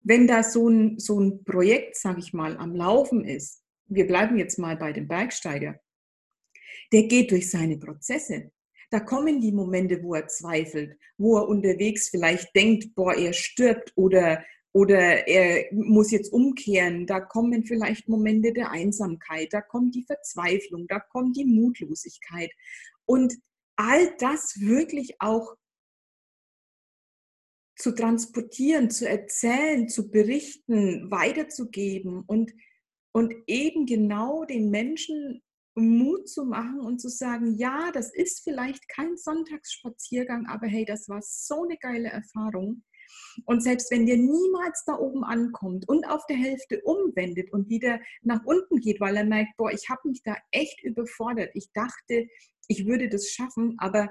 wenn 0.00 0.26
da 0.26 0.42
so 0.42 0.68
ein, 0.68 0.98
so 0.98 1.20
ein 1.20 1.44
Projekt, 1.44 1.96
sage 1.96 2.18
ich 2.18 2.32
mal, 2.32 2.56
am 2.56 2.74
Laufen 2.74 3.24
ist, 3.24 3.62
wir 3.86 4.06
bleiben 4.06 4.36
jetzt 4.36 4.58
mal 4.58 4.76
bei 4.76 4.92
dem 4.92 5.06
Bergsteiger, 5.06 5.78
der 6.92 7.04
geht 7.04 7.30
durch 7.30 7.50
seine 7.50 7.78
Prozesse 7.78 8.50
da 8.92 9.00
kommen 9.00 9.40
die 9.40 9.52
Momente, 9.52 10.02
wo 10.02 10.14
er 10.14 10.28
zweifelt, 10.28 10.98
wo 11.16 11.38
er 11.38 11.48
unterwegs 11.48 12.10
vielleicht 12.10 12.54
denkt, 12.54 12.94
boah, 12.94 13.14
er 13.14 13.32
stirbt 13.32 13.90
oder, 13.96 14.44
oder 14.72 15.26
er 15.26 15.64
muss 15.72 16.10
jetzt 16.10 16.30
umkehren. 16.30 17.06
Da 17.06 17.20
kommen 17.20 17.64
vielleicht 17.64 18.06
Momente 18.06 18.52
der 18.52 18.70
Einsamkeit, 18.70 19.48
da 19.52 19.62
kommt 19.62 19.94
die 19.94 20.04
Verzweiflung, 20.04 20.86
da 20.88 21.00
kommt 21.00 21.38
die 21.38 21.46
Mutlosigkeit. 21.46 22.50
Und 23.06 23.34
all 23.76 24.14
das 24.18 24.60
wirklich 24.60 25.16
auch 25.20 25.56
zu 27.78 27.92
transportieren, 27.92 28.90
zu 28.90 29.08
erzählen, 29.08 29.88
zu 29.88 30.10
berichten, 30.10 31.10
weiterzugeben 31.10 32.24
und, 32.26 32.52
und 33.12 33.32
eben 33.46 33.86
genau 33.86 34.44
den 34.44 34.68
Menschen 34.68 35.42
Mut 35.74 36.28
zu 36.28 36.44
machen 36.44 36.80
und 36.80 37.00
zu 37.00 37.08
sagen, 37.08 37.56
ja, 37.56 37.90
das 37.92 38.12
ist 38.12 38.42
vielleicht 38.44 38.88
kein 38.88 39.16
Sonntagsspaziergang, 39.16 40.46
aber 40.46 40.66
hey, 40.66 40.84
das 40.84 41.08
war 41.08 41.20
so 41.22 41.64
eine 41.64 41.78
geile 41.78 42.08
Erfahrung. 42.08 42.82
Und 43.46 43.62
selbst 43.62 43.90
wenn 43.90 44.06
der 44.06 44.16
niemals 44.16 44.84
da 44.86 44.98
oben 44.98 45.24
ankommt 45.24 45.88
und 45.88 46.06
auf 46.06 46.24
der 46.26 46.36
Hälfte 46.36 46.80
umwendet 46.82 47.52
und 47.52 47.68
wieder 47.68 48.00
nach 48.22 48.44
unten 48.44 48.80
geht, 48.80 49.00
weil 49.00 49.16
er 49.16 49.24
merkt, 49.24 49.56
boah, 49.56 49.70
ich 49.70 49.88
habe 49.88 50.08
mich 50.08 50.22
da 50.22 50.36
echt 50.50 50.82
überfordert. 50.82 51.50
Ich 51.54 51.70
dachte, 51.72 52.28
ich 52.68 52.86
würde 52.86 53.08
das 53.08 53.30
schaffen, 53.30 53.74
aber 53.78 54.08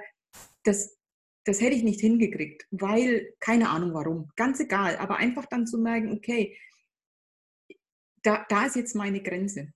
das, 0.63 0.97
das 1.45 1.62
hätte 1.62 1.76
ich 1.76 1.84
nicht 1.84 2.00
hingekriegt, 2.00 2.65
weil 2.71 3.34
keine 3.39 3.69
Ahnung 3.69 3.93
warum. 3.93 4.30
Ganz 4.36 4.60
egal, 4.60 4.97
aber 4.97 5.17
einfach 5.17 5.45
dann 5.45 5.67
zu 5.67 5.78
merken, 5.78 6.12
okay, 6.12 6.58
da, 8.24 8.45
da 8.50 8.65
ist 8.65 8.76
jetzt 8.76 8.95
meine 8.95 9.21
Grenze 9.21 9.74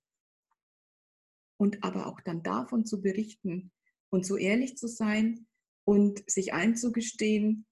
und 1.57 1.83
aber 1.83 2.07
auch 2.07 2.21
dann 2.21 2.43
davon 2.43 2.85
zu 2.85 3.01
berichten 3.01 3.71
und 4.09 4.25
so 4.25 4.37
ehrlich 4.37 4.77
zu 4.77 4.87
sein 4.87 5.47
und 5.85 6.29
sich 6.29 6.53
einzugestehen, 6.53 7.65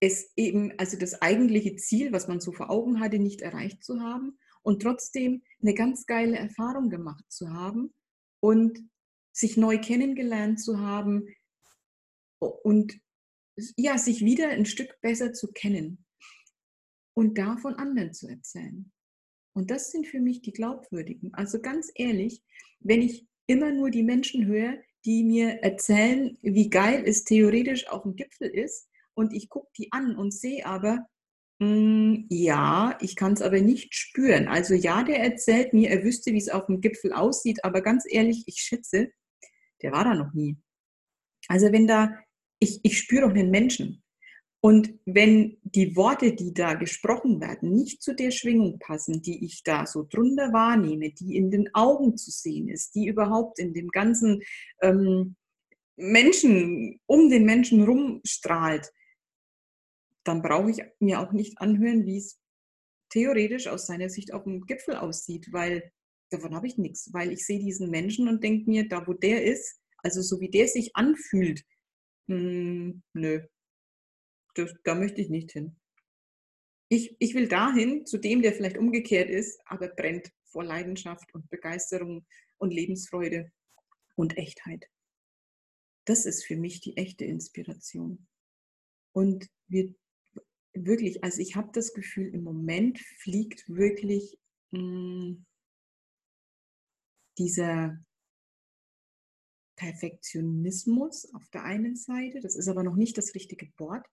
es 0.00 0.32
eben, 0.36 0.76
also 0.78 0.98
das 0.98 1.22
eigentliche 1.22 1.76
Ziel, 1.76 2.12
was 2.12 2.26
man 2.26 2.40
so 2.40 2.50
vor 2.52 2.70
Augen 2.70 2.98
hatte, 2.98 3.20
nicht 3.20 3.40
erreicht 3.40 3.84
zu 3.84 4.00
haben 4.00 4.36
und 4.62 4.82
trotzdem 4.82 5.42
eine 5.60 5.74
ganz 5.74 6.06
geile 6.06 6.36
Erfahrung 6.36 6.90
gemacht 6.90 7.24
zu 7.28 7.50
haben 7.50 7.94
und 8.40 8.80
sich 9.32 9.56
neu 9.56 9.78
kennengelernt 9.78 10.60
zu 10.60 10.80
haben 10.80 11.28
und 12.38 13.00
ja, 13.76 13.96
sich 13.96 14.24
wieder 14.24 14.48
ein 14.48 14.66
Stück 14.66 15.00
besser 15.00 15.32
zu 15.32 15.52
kennen 15.52 16.04
und 17.14 17.38
davon 17.38 17.74
anderen 17.74 18.12
zu 18.12 18.26
erzählen. 18.26 18.92
Und 19.54 19.70
das 19.70 19.90
sind 19.90 20.06
für 20.06 20.20
mich 20.20 20.40
die 20.42 20.52
Glaubwürdigen. 20.52 21.34
Also 21.34 21.60
ganz 21.60 21.90
ehrlich, 21.94 22.42
wenn 22.80 23.02
ich 23.02 23.26
immer 23.46 23.72
nur 23.72 23.90
die 23.90 24.02
Menschen 24.02 24.46
höre, 24.46 24.78
die 25.04 25.24
mir 25.24 25.62
erzählen, 25.62 26.38
wie 26.42 26.70
geil 26.70 27.02
es 27.06 27.24
theoretisch 27.24 27.88
auf 27.88 28.02
dem 28.02 28.16
Gipfel 28.16 28.48
ist, 28.48 28.88
und 29.14 29.32
ich 29.32 29.48
gucke 29.48 29.70
die 29.76 29.92
an 29.92 30.16
und 30.16 30.32
sehe 30.32 30.64
aber, 30.64 31.06
mh, 31.58 31.66
hm, 31.66 32.26
ja, 32.30 32.98
ich 33.00 33.16
kann 33.16 33.34
es 33.34 33.42
aber 33.42 33.60
nicht 33.60 33.94
spüren. 33.94 34.48
Also 34.48 34.74
ja, 34.74 35.02
der 35.02 35.20
erzählt 35.20 35.72
mir, 35.72 35.90
er 35.90 36.02
wüsste, 36.04 36.32
wie 36.32 36.38
es 36.38 36.48
auf 36.48 36.66
dem 36.66 36.80
Gipfel 36.80 37.12
aussieht, 37.12 37.64
aber 37.64 37.82
ganz 37.82 38.04
ehrlich, 38.08 38.44
ich 38.46 38.56
schätze, 38.56 39.10
der 39.82 39.92
war 39.92 40.04
da 40.04 40.14
noch 40.14 40.32
nie. 40.32 40.56
Also 41.48 41.72
wenn 41.72 41.86
da, 41.86 42.18
ich, 42.58 42.80
ich 42.84 42.98
spüre 42.98 43.22
doch 43.22 43.30
einen 43.30 43.50
Menschen. 43.50 44.01
Und 44.64 44.94
wenn 45.06 45.58
die 45.64 45.96
Worte, 45.96 46.34
die 46.36 46.54
da 46.54 46.74
gesprochen 46.74 47.40
werden, 47.40 47.74
nicht 47.74 48.00
zu 48.00 48.14
der 48.14 48.30
Schwingung 48.30 48.78
passen, 48.78 49.20
die 49.20 49.44
ich 49.44 49.64
da 49.64 49.86
so 49.86 50.06
drunter 50.08 50.52
wahrnehme, 50.52 51.10
die 51.10 51.34
in 51.34 51.50
den 51.50 51.74
Augen 51.74 52.16
zu 52.16 52.30
sehen 52.30 52.68
ist, 52.68 52.94
die 52.94 53.08
überhaupt 53.08 53.58
in 53.58 53.74
dem 53.74 53.88
ganzen 53.88 54.40
ähm, 54.80 55.34
Menschen, 55.96 57.00
um 57.06 57.28
den 57.28 57.44
Menschen 57.44 57.82
rumstrahlt, 57.82 58.92
dann 60.22 60.42
brauche 60.42 60.70
ich 60.70 60.80
mir 61.00 61.18
auch 61.18 61.32
nicht 61.32 61.60
anhören, 61.60 62.06
wie 62.06 62.18
es 62.18 62.38
theoretisch 63.10 63.66
aus 63.66 63.86
seiner 63.86 64.10
Sicht 64.10 64.32
auf 64.32 64.44
dem 64.44 64.60
Gipfel 64.60 64.94
aussieht, 64.94 65.48
weil 65.50 65.90
davon 66.30 66.54
habe 66.54 66.68
ich 66.68 66.78
nichts, 66.78 67.12
weil 67.12 67.32
ich 67.32 67.44
sehe 67.44 67.58
diesen 67.58 67.90
Menschen 67.90 68.28
und 68.28 68.44
denke 68.44 68.70
mir, 68.70 68.88
da 68.88 69.04
wo 69.08 69.12
der 69.12 69.42
ist, 69.42 69.80
also 69.98 70.22
so 70.22 70.40
wie 70.40 70.50
der 70.50 70.68
sich 70.68 70.94
anfühlt, 70.94 71.64
mh, 72.28 72.36
hm, 72.36 73.02
nö, 73.14 73.40
das, 74.54 74.74
da 74.84 74.94
möchte 74.94 75.20
ich 75.20 75.28
nicht 75.28 75.52
hin. 75.52 75.76
Ich, 76.88 77.16
ich 77.18 77.34
will 77.34 77.48
dahin, 77.48 78.04
zu 78.04 78.18
dem, 78.18 78.42
der 78.42 78.52
vielleicht 78.52 78.76
umgekehrt 78.76 79.30
ist, 79.30 79.60
aber 79.64 79.88
brennt 79.88 80.30
vor 80.44 80.62
Leidenschaft 80.62 81.32
und 81.34 81.48
Begeisterung 81.48 82.26
und 82.58 82.72
Lebensfreude 82.72 83.50
und 84.14 84.36
Echtheit. 84.36 84.88
Das 86.04 86.26
ist 86.26 86.44
für 86.44 86.56
mich 86.56 86.80
die 86.80 86.96
echte 86.96 87.24
Inspiration. 87.24 88.26
Und 89.12 89.48
wir 89.68 89.94
wirklich, 90.74 91.22
also 91.22 91.40
ich 91.40 91.56
habe 91.56 91.70
das 91.72 91.92
Gefühl, 91.92 92.34
im 92.34 92.42
Moment 92.42 92.98
fliegt 92.98 93.64
wirklich 93.68 94.38
mh, 94.70 94.80
hm, 94.80 95.46
dieser 97.38 97.98
Perfektionismus 99.76 101.32
auf 101.34 101.48
der 101.50 101.64
einen 101.64 101.96
Seite, 101.96 102.40
das 102.40 102.56
ist 102.56 102.68
aber 102.68 102.82
noch 102.82 102.94
nicht 102.94 103.16
das 103.18 103.34
richtige 103.34 103.72
Wort, 103.78 104.06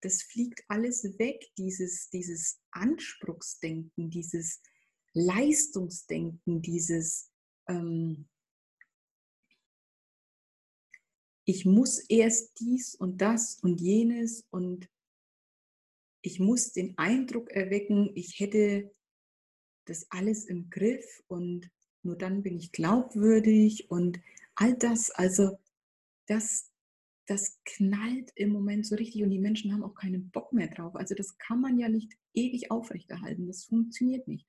das 0.00 0.22
fliegt 0.22 0.64
alles 0.68 1.18
weg, 1.18 1.44
dieses, 1.56 2.08
dieses 2.10 2.60
Anspruchsdenken, 2.70 4.10
dieses 4.10 4.60
Leistungsdenken, 5.12 6.62
dieses 6.62 7.30
ähm, 7.68 8.28
ich 11.48 11.64
muss 11.64 11.98
erst 12.10 12.60
dies 12.60 12.94
und 12.94 13.22
das 13.22 13.58
und 13.62 13.80
jenes 13.80 14.44
und 14.50 14.90
ich 16.20 16.40
muss 16.40 16.74
den 16.74 16.98
Eindruck 16.98 17.50
erwecken, 17.50 18.10
ich 18.14 18.38
hätte 18.38 18.94
das 19.86 20.10
alles 20.10 20.44
im 20.44 20.68
Griff 20.68 21.22
und 21.26 21.70
nur 22.02 22.16
dann 22.16 22.42
bin 22.42 22.58
ich 22.58 22.70
glaubwürdig 22.70 23.90
und 23.90 24.20
all 24.56 24.76
das, 24.76 25.10
also 25.10 25.58
das, 26.26 26.70
das 27.28 27.60
knallt 27.64 28.32
im 28.36 28.50
Moment 28.50 28.86
so 28.86 28.96
richtig 28.96 29.22
und 29.22 29.30
die 29.30 29.38
Menschen 29.38 29.72
haben 29.72 29.84
auch 29.84 29.94
keinen 29.94 30.30
Bock 30.30 30.52
mehr 30.52 30.68
drauf. 30.68 30.94
Also 30.96 31.14
das 31.14 31.36
kann 31.38 31.60
man 31.60 31.78
ja 31.78 31.88
nicht 31.88 32.14
ewig 32.32 32.70
aufrechterhalten, 32.70 33.46
das 33.46 33.64
funktioniert 33.64 34.26
nicht. 34.26 34.46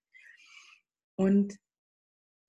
Und 1.16 1.60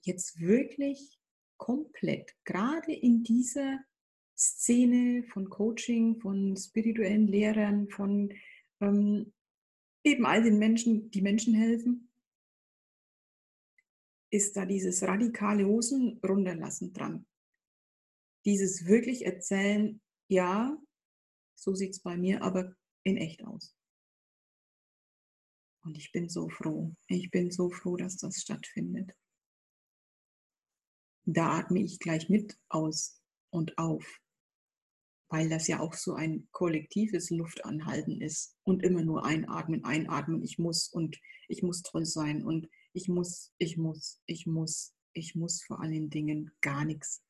jetzt 0.02 0.40
wirklich 0.40 1.18
komplett, 1.56 2.34
gerade 2.44 2.92
in 2.92 3.24
dieser 3.24 3.80
Szene 4.38 5.24
von 5.24 5.50
Coaching, 5.50 6.20
von 6.20 6.56
spirituellen 6.56 7.26
Lehrern, 7.26 7.88
von 7.88 8.32
ähm, 8.80 9.32
eben 10.04 10.24
all 10.24 10.42
den 10.42 10.58
Menschen, 10.58 11.10
die 11.10 11.22
Menschen 11.22 11.54
helfen, 11.54 12.10
ist 14.30 14.56
da 14.56 14.64
dieses 14.64 15.02
radikale 15.02 15.66
Hosen 15.66 16.20
runterlassen 16.24 16.92
dran. 16.92 17.26
Dieses 18.44 18.86
wirklich 18.86 19.26
erzählen, 19.26 20.00
ja, 20.30 20.76
so 21.54 21.74
sieht 21.74 21.90
es 21.90 22.00
bei 22.00 22.16
mir 22.16 22.42
aber 22.42 22.74
in 23.02 23.16
echt 23.16 23.44
aus. 23.44 23.76
Und 25.82 25.96
ich 25.96 26.12
bin 26.12 26.28
so 26.28 26.48
froh. 26.48 26.94
Ich 27.06 27.30
bin 27.30 27.50
so 27.50 27.70
froh, 27.70 27.96
dass 27.96 28.16
das 28.16 28.40
stattfindet. 28.40 29.12
Da 31.24 31.58
atme 31.58 31.80
ich 31.80 31.98
gleich 31.98 32.28
mit 32.28 32.58
aus 32.68 33.22
und 33.50 33.76
auf 33.78 34.20
weil 35.30 35.48
das 35.48 35.68
ja 35.68 35.78
auch 35.78 35.94
so 35.94 36.14
ein 36.14 36.48
kollektives 36.50 37.30
Luftanhalten 37.30 38.20
ist 38.20 38.56
und 38.64 38.82
immer 38.82 39.02
nur 39.02 39.24
einatmen, 39.24 39.84
einatmen, 39.84 40.42
ich 40.42 40.58
muss 40.58 40.88
und 40.88 41.20
ich 41.46 41.62
muss 41.62 41.82
toll 41.82 42.04
sein 42.04 42.44
und 42.44 42.68
ich 42.92 43.08
muss, 43.08 43.52
ich 43.58 43.76
muss, 43.76 44.20
ich 44.26 44.46
muss, 44.46 44.92
ich 45.12 45.36
muss 45.36 45.62
vor 45.62 45.80
allen 45.80 46.10
Dingen 46.10 46.50
gar 46.60 46.84
nichts. 46.84 47.22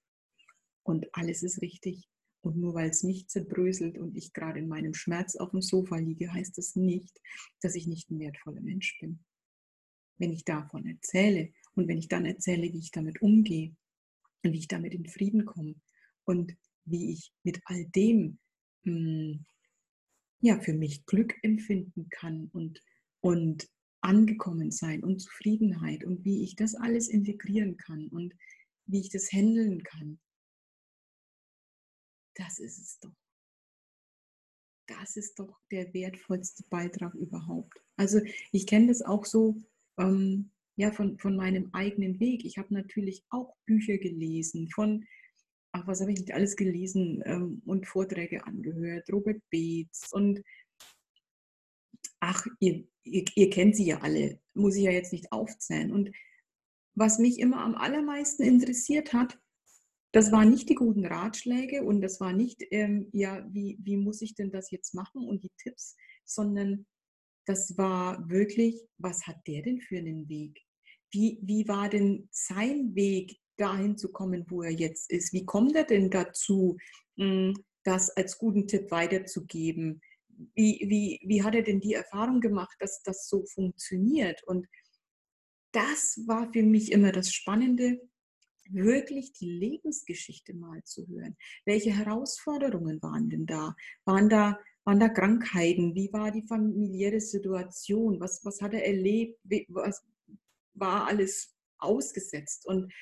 Und 0.82 1.14
alles 1.14 1.42
ist 1.42 1.60
richtig. 1.60 2.08
Und 2.42 2.56
nur 2.56 2.74
weil 2.74 2.90
es 2.90 3.02
nicht 3.02 3.30
zerbröselt 3.30 3.98
und 3.98 4.16
ich 4.16 4.32
gerade 4.32 4.58
in 4.58 4.68
meinem 4.68 4.94
Schmerz 4.94 5.36
auf 5.36 5.50
dem 5.50 5.60
Sofa 5.60 5.96
liege, 5.96 6.32
heißt 6.32 6.56
das 6.56 6.74
nicht, 6.74 7.20
dass 7.60 7.74
ich 7.74 7.86
nicht 7.86 8.10
ein 8.10 8.18
wertvoller 8.18 8.62
Mensch 8.62 8.98
bin. 8.98 9.20
Wenn 10.18 10.32
ich 10.32 10.44
davon 10.44 10.86
erzähle 10.86 11.52
und 11.74 11.88
wenn 11.88 11.98
ich 11.98 12.08
dann 12.08 12.24
erzähle, 12.24 12.72
wie 12.72 12.78
ich 12.78 12.90
damit 12.90 13.20
umgehe 13.20 13.76
und 14.42 14.52
wie 14.52 14.58
ich 14.58 14.68
damit 14.68 14.94
in 14.94 15.06
Frieden 15.06 15.44
komme 15.44 15.74
und 16.24 16.56
wie 16.84 17.12
ich 17.12 17.32
mit 17.42 17.60
all 17.66 17.84
dem 17.86 18.38
mh, 18.84 18.92
hm, 18.92 19.46
ja, 20.40 20.58
für 20.60 20.72
mich 20.72 21.04
Glück 21.06 21.34
empfinden 21.42 22.08
kann 22.08 22.48
und, 22.52 22.82
und 23.20 23.68
angekommen 24.00 24.70
sein 24.70 25.04
und 25.04 25.20
Zufriedenheit 25.20 26.04
und 26.04 26.24
wie 26.24 26.42
ich 26.42 26.56
das 26.56 26.74
alles 26.74 27.08
integrieren 27.08 27.76
kann 27.76 28.08
und 28.08 28.34
wie 28.86 29.00
ich 29.00 29.10
das 29.10 29.30
handeln 29.30 29.82
kann. 29.82 30.18
Das 32.34 32.58
ist 32.58 32.78
es 32.78 32.98
doch. 33.00 33.14
Das 34.86 35.16
ist 35.16 35.38
doch 35.38 35.60
der 35.70 35.92
wertvollste 35.94 36.64
Beitrag 36.68 37.14
überhaupt. 37.14 37.80
Also 37.96 38.20
ich 38.50 38.66
kenne 38.66 38.88
das 38.88 39.02
auch 39.02 39.24
so 39.24 39.56
ähm, 39.98 40.50
ja, 40.76 40.90
von, 40.90 41.18
von 41.18 41.36
meinem 41.36 41.70
eigenen 41.72 42.18
Weg. 42.18 42.44
Ich 42.44 42.58
habe 42.58 42.74
natürlich 42.74 43.24
auch 43.30 43.54
Bücher 43.66 43.98
gelesen 43.98 44.68
von 44.70 45.06
ach, 45.72 45.86
was 45.86 46.00
habe 46.00 46.12
ich 46.12 46.18
nicht 46.18 46.32
alles 46.32 46.56
gelesen 46.56 47.22
ähm, 47.24 47.62
und 47.64 47.86
Vorträge 47.86 48.44
angehört, 48.46 49.10
Robert 49.12 49.40
Beetz 49.50 50.08
und 50.12 50.42
ach, 52.20 52.44
ihr, 52.58 52.86
ihr, 53.04 53.24
ihr, 53.34 53.50
kennt 53.50 53.76
sie 53.76 53.86
ja 53.86 54.00
alle, 54.00 54.40
muss 54.54 54.76
ich 54.76 54.84
ja 54.84 54.90
jetzt 54.90 55.12
nicht 55.12 55.32
aufzählen. 55.32 55.92
Und 55.92 56.10
was 56.94 57.18
mich 57.18 57.38
immer 57.38 57.60
am 57.62 57.74
allermeisten 57.74 58.42
interessiert 58.42 59.12
hat, 59.12 59.38
das 60.12 60.32
waren 60.32 60.50
nicht 60.50 60.68
die 60.68 60.74
guten 60.74 61.06
Ratschläge 61.06 61.84
und 61.84 62.00
das 62.00 62.20
war 62.20 62.32
nicht, 62.32 62.64
ähm, 62.70 63.08
ja, 63.12 63.46
wie, 63.52 63.78
wie 63.82 63.96
muss 63.96 64.22
ich 64.22 64.34
denn 64.34 64.50
das 64.50 64.70
jetzt 64.70 64.94
machen 64.94 65.26
und 65.26 65.44
die 65.44 65.52
Tipps, 65.56 65.96
sondern 66.24 66.86
das 67.46 67.76
war 67.78 68.28
wirklich, 68.28 68.80
was 68.98 69.26
hat 69.26 69.36
der 69.46 69.62
denn 69.62 69.80
für 69.80 69.98
einen 69.98 70.28
Weg? 70.28 70.60
Wie, 71.12 71.38
wie 71.42 71.66
war 71.66 71.88
denn 71.88 72.28
sein 72.30 72.94
Weg, 72.94 73.40
dahin 73.60 73.96
zu 73.96 74.10
kommen, 74.10 74.44
wo 74.48 74.62
er 74.62 74.72
jetzt 74.72 75.10
ist. 75.10 75.32
Wie 75.32 75.44
kommt 75.44 75.76
er 75.76 75.84
denn 75.84 76.10
dazu, 76.10 76.76
hm, 77.16 77.54
das 77.84 78.10
als 78.10 78.38
guten 78.38 78.66
Tipp 78.66 78.90
weiterzugeben? 78.90 80.00
Wie, 80.54 80.86
wie, 80.88 81.20
wie 81.22 81.42
hat 81.42 81.54
er 81.54 81.62
denn 81.62 81.80
die 81.80 81.94
Erfahrung 81.94 82.40
gemacht, 82.40 82.74
dass 82.80 83.02
das 83.02 83.28
so 83.28 83.44
funktioniert? 83.44 84.42
Und 84.46 84.66
das 85.72 86.24
war 86.26 86.50
für 86.52 86.62
mich 86.62 86.90
immer 86.90 87.12
das 87.12 87.32
Spannende, 87.32 88.00
wirklich 88.72 89.32
die 89.32 89.50
Lebensgeschichte 89.50 90.54
mal 90.54 90.82
zu 90.84 91.06
hören. 91.08 91.36
Welche 91.64 91.90
Herausforderungen 91.90 93.02
waren 93.02 93.28
denn 93.28 93.46
da? 93.46 93.76
Waren 94.04 94.28
da, 94.28 94.58
waren 94.84 95.00
da 95.00 95.08
Krankheiten? 95.08 95.94
Wie 95.94 96.12
war 96.12 96.30
die 96.30 96.46
familiäre 96.46 97.20
Situation? 97.20 98.20
Was, 98.20 98.44
was 98.44 98.60
hat 98.60 98.72
er 98.74 98.86
erlebt? 98.86 99.38
Was 99.68 100.02
war 100.74 101.06
alles 101.06 101.54
ausgesetzt? 101.78 102.66
Und 102.66 102.92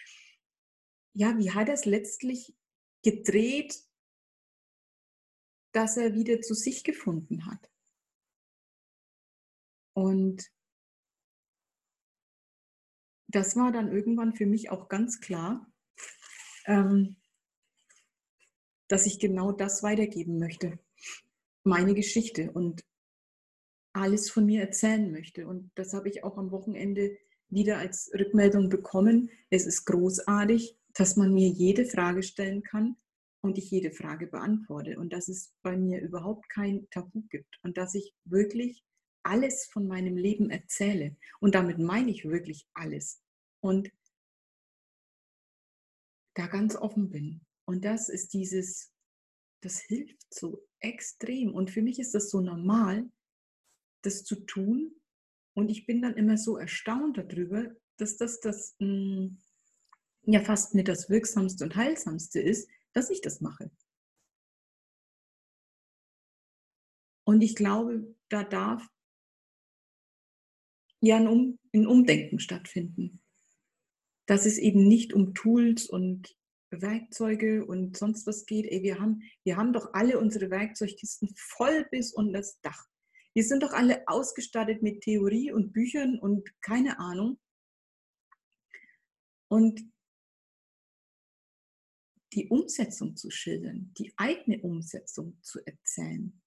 ja, 1.15 1.37
wie 1.39 1.51
hat 1.51 1.69
er 1.69 1.75
es 1.75 1.85
letztlich 1.85 2.55
gedreht, 3.03 3.85
dass 5.73 5.97
er 5.97 6.15
wieder 6.15 6.41
zu 6.41 6.55
sich 6.55 6.85
gefunden 6.85 7.47
hat? 7.47 7.71
Und 9.95 10.49
das 13.29 13.57
war 13.57 13.73
dann 13.73 13.93
irgendwann 13.93 14.35
für 14.35 14.47
mich 14.47 14.71
auch 14.71 14.89
ganz 14.89 15.21
klar, 15.21 15.71
ähm, 16.67 17.17
dass 18.89 19.07
ich 19.07 19.21
genau 19.21 19.53
das 19.53 19.83
weitergeben 19.83 20.39
möchte. 20.39 20.79
Meine 21.63 21.95
Geschichte. 21.95 22.51
Und 22.53 22.83
alles 23.99 24.31
von 24.31 24.47
mir 24.47 24.61
erzählen 24.61 25.11
möchte. 25.11 25.47
Und 25.47 25.71
das 25.75 25.93
habe 25.93 26.09
ich 26.09 26.25
auch 26.25 26.39
am 26.39 26.51
Wochenende 26.51 27.17
wieder 27.49 27.79
als 27.79 28.11
Rückmeldung 28.19 28.69
bekommen. 28.69 29.31
Es 29.51 29.67
ist 29.67 29.85
großartig, 29.87 30.77
dass 30.95 31.17
man 31.17 31.33
mir 31.33 31.49
jede 31.49 31.85
Frage 31.85 32.23
stellen 32.23 32.63
kann 32.63 32.97
und 33.41 33.59
ich 33.59 33.71
jede 33.71 33.91
Frage 33.91 34.27
beantworte 34.27 34.99
und 34.99 35.13
dass 35.13 35.29
es 35.29 35.55
bei 35.63 35.77
mir 35.77 36.01
überhaupt 36.01 36.49
kein 36.51 36.89
Tabu 36.91 37.23
gibt 37.29 37.59
und 37.63 37.77
dass 37.77 37.95
ich 37.95 38.15
wirklich 38.25 38.85
alles 39.29 39.67
von 39.67 39.87
meinem 39.87 40.17
Leben 40.17 40.51
erzähle. 40.51 41.17
Und 41.39 41.55
damit 41.55 41.79
meine 41.79 42.11
ich 42.11 42.25
wirklich 42.25 42.67
alles. 42.73 43.23
Und 43.61 43.93
da 46.35 46.47
ganz 46.47 46.77
offen 46.77 47.11
bin. 47.11 47.41
Und 47.67 47.85
das 47.85 48.09
ist 48.09 48.33
dieses, 48.33 48.93
das 49.61 49.81
hilft 49.81 50.33
so 50.33 50.67
extrem. 50.81 51.55
Und 51.55 51.71
für 51.71 51.83
mich 51.83 51.99
ist 51.99 52.15
das 52.15 52.31
so 52.31 52.41
normal, 52.41 53.11
das 54.03 54.25
zu 54.25 54.37
tun. 54.47 54.95
Und 55.55 55.71
ich 55.71 55.85
bin 55.85 56.01
dann 56.01 56.17
immer 56.17 56.39
so 56.39 56.57
erstaunt 56.57 57.19
darüber, 57.19 57.75
dass 57.97 58.17
das 58.17 58.41
das 58.41 58.77
mh, 58.79 58.87
hm, 58.87 59.39
ja 60.23 60.41
fast 60.41 60.75
mit 60.75 60.89
das 60.89 61.11
Wirksamste 61.11 61.65
und 61.65 61.77
Heilsamste 61.77 62.41
ist, 62.41 62.71
dass 62.93 63.11
ich 63.11 63.21
das 63.21 63.41
mache. 63.41 63.71
Und 67.25 67.43
ich 67.43 67.57
glaube, 67.57 68.15
da 68.31 68.45
darf 68.45 68.89
ja 71.01 71.17
ein, 71.17 71.29
um, 71.29 71.59
ein 71.75 71.87
Umdenken 71.87 72.39
stattfinden. 72.39 73.21
Dass 74.27 74.47
es 74.47 74.59
eben 74.59 74.87
nicht 74.87 75.13
um 75.15 75.35
Tools 75.35 75.87
und 75.87 76.37
Werkzeuge 76.71 77.65
und 77.65 77.97
sonst 77.97 78.27
was 78.27 78.45
geht. 78.45 78.67
Ey, 78.67 78.83
wir, 78.83 79.01
haben, 79.01 79.23
wir 79.45 79.57
haben 79.57 79.73
doch 79.73 79.95
alle 79.95 80.19
unsere 80.19 80.51
Werkzeugkisten 80.51 81.35
voll 81.37 81.87
bis 81.91 82.13
unter 82.13 82.41
das 82.41 82.61
Dach. 82.61 82.87
Wir 83.35 83.45
sind 83.45 83.63
doch 83.63 83.73
alle 83.73 84.07
ausgestattet 84.07 84.83
mit 84.83 85.03
Theorie 85.03 85.53
und 85.53 85.73
Büchern 85.73 86.19
und 86.19 86.51
keine 86.61 86.99
Ahnung. 86.99 87.39
Und 89.49 89.81
die 92.35 92.49
Umsetzung 92.49 93.17
zu 93.17 93.31
schildern, 93.31 93.95
die 93.97 94.13
eigene 94.17 94.61
Umsetzung 94.61 95.39
zu 95.43 95.65
erzählen 95.65 96.43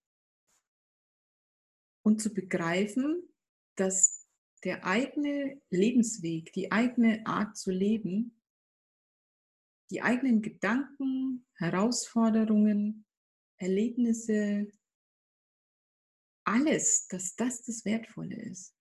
und 2.03 2.21
zu 2.21 2.33
begreifen, 2.33 3.27
dass 3.75 4.20
der 4.63 4.85
eigene 4.85 5.61
Lebensweg, 5.69 6.53
die 6.53 6.71
eigene 6.71 7.25
Art 7.25 7.57
zu 7.57 7.71
leben, 7.71 8.39
die 9.89 10.01
eigenen 10.01 10.41
Gedanken, 10.41 11.45
Herausforderungen, 11.55 13.05
Erlebnisse, 13.57 14.71
alles, 16.45 17.07
dass 17.07 17.35
das 17.35 17.63
das 17.63 17.85
Wertvolle 17.85 18.35
ist. 18.35 18.75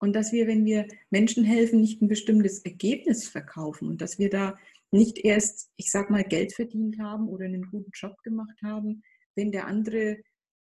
Und 0.00 0.12
dass 0.14 0.32
wir, 0.32 0.46
wenn 0.46 0.64
wir 0.64 0.86
Menschen 1.10 1.44
helfen, 1.44 1.80
nicht 1.80 2.00
ein 2.00 2.08
bestimmtes 2.08 2.60
Ergebnis 2.60 3.28
verkaufen 3.28 3.88
und 3.88 4.00
dass 4.00 4.18
wir 4.18 4.30
da 4.30 4.58
nicht 4.90 5.18
erst, 5.18 5.70
ich 5.76 5.90
sag 5.90 6.10
mal, 6.10 6.24
Geld 6.24 6.54
verdient 6.54 6.98
haben 6.98 7.28
oder 7.28 7.44
einen 7.44 7.70
guten 7.70 7.90
Job 7.92 8.16
gemacht 8.22 8.56
haben, 8.62 9.02
wenn 9.34 9.52
der 9.52 9.66
andere 9.66 10.22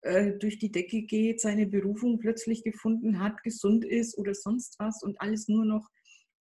äh, 0.04 0.38
durch 0.38 0.60
die 0.60 0.72
Decke 0.72 1.04
geht, 1.04 1.40
seine 1.40 1.66
Berufung 1.66 2.20
plötzlich 2.20 2.64
gefunden 2.64 3.20
hat, 3.20 3.42
gesund 3.44 3.86
ist 3.86 4.18
oder 4.18 4.34
sonst 4.34 4.78
was 4.80 5.02
und 5.02 5.20
alles 5.22 5.48
nur 5.48 5.64
noch 5.66 5.90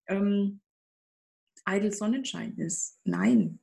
ähm, 0.09 0.61
eitel 1.65 1.93
Sonnenschein 1.93 2.57
ist. 2.59 2.99
Nein. 3.05 3.61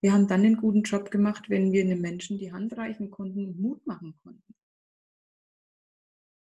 Wir 0.00 0.12
haben 0.12 0.28
dann 0.28 0.42
einen 0.42 0.58
guten 0.58 0.82
Job 0.82 1.10
gemacht, 1.10 1.48
wenn 1.48 1.72
wir 1.72 1.82
einem 1.82 2.00
Menschen 2.00 2.38
die 2.38 2.52
Hand 2.52 2.76
reichen 2.76 3.10
konnten 3.10 3.46
und 3.46 3.58
Mut 3.58 3.84
machen 3.86 4.16
konnten. 4.22 4.54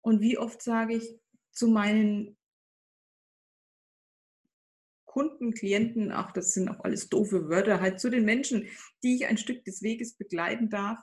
Und 0.01 0.21
wie 0.21 0.39
oft 0.39 0.63
sage 0.63 0.95
ich 0.95 1.19
zu 1.51 1.69
meinen 1.69 2.37
Kunden, 5.05 5.53
Klienten, 5.53 6.13
ach, 6.13 6.33
das 6.33 6.55
sind 6.55 6.69
auch 6.69 6.81
alles 6.85 7.09
doofe 7.09 7.49
Wörter, 7.49 7.81
halt 7.81 8.01
zu 8.01 8.09
den 8.09 8.25
Menschen, 8.25 8.69
die 9.03 9.17
ich 9.17 9.27
ein 9.27 9.37
Stück 9.37 9.65
des 9.65 9.83
Weges 9.83 10.17
begleiten 10.17 10.71
darf. 10.71 10.99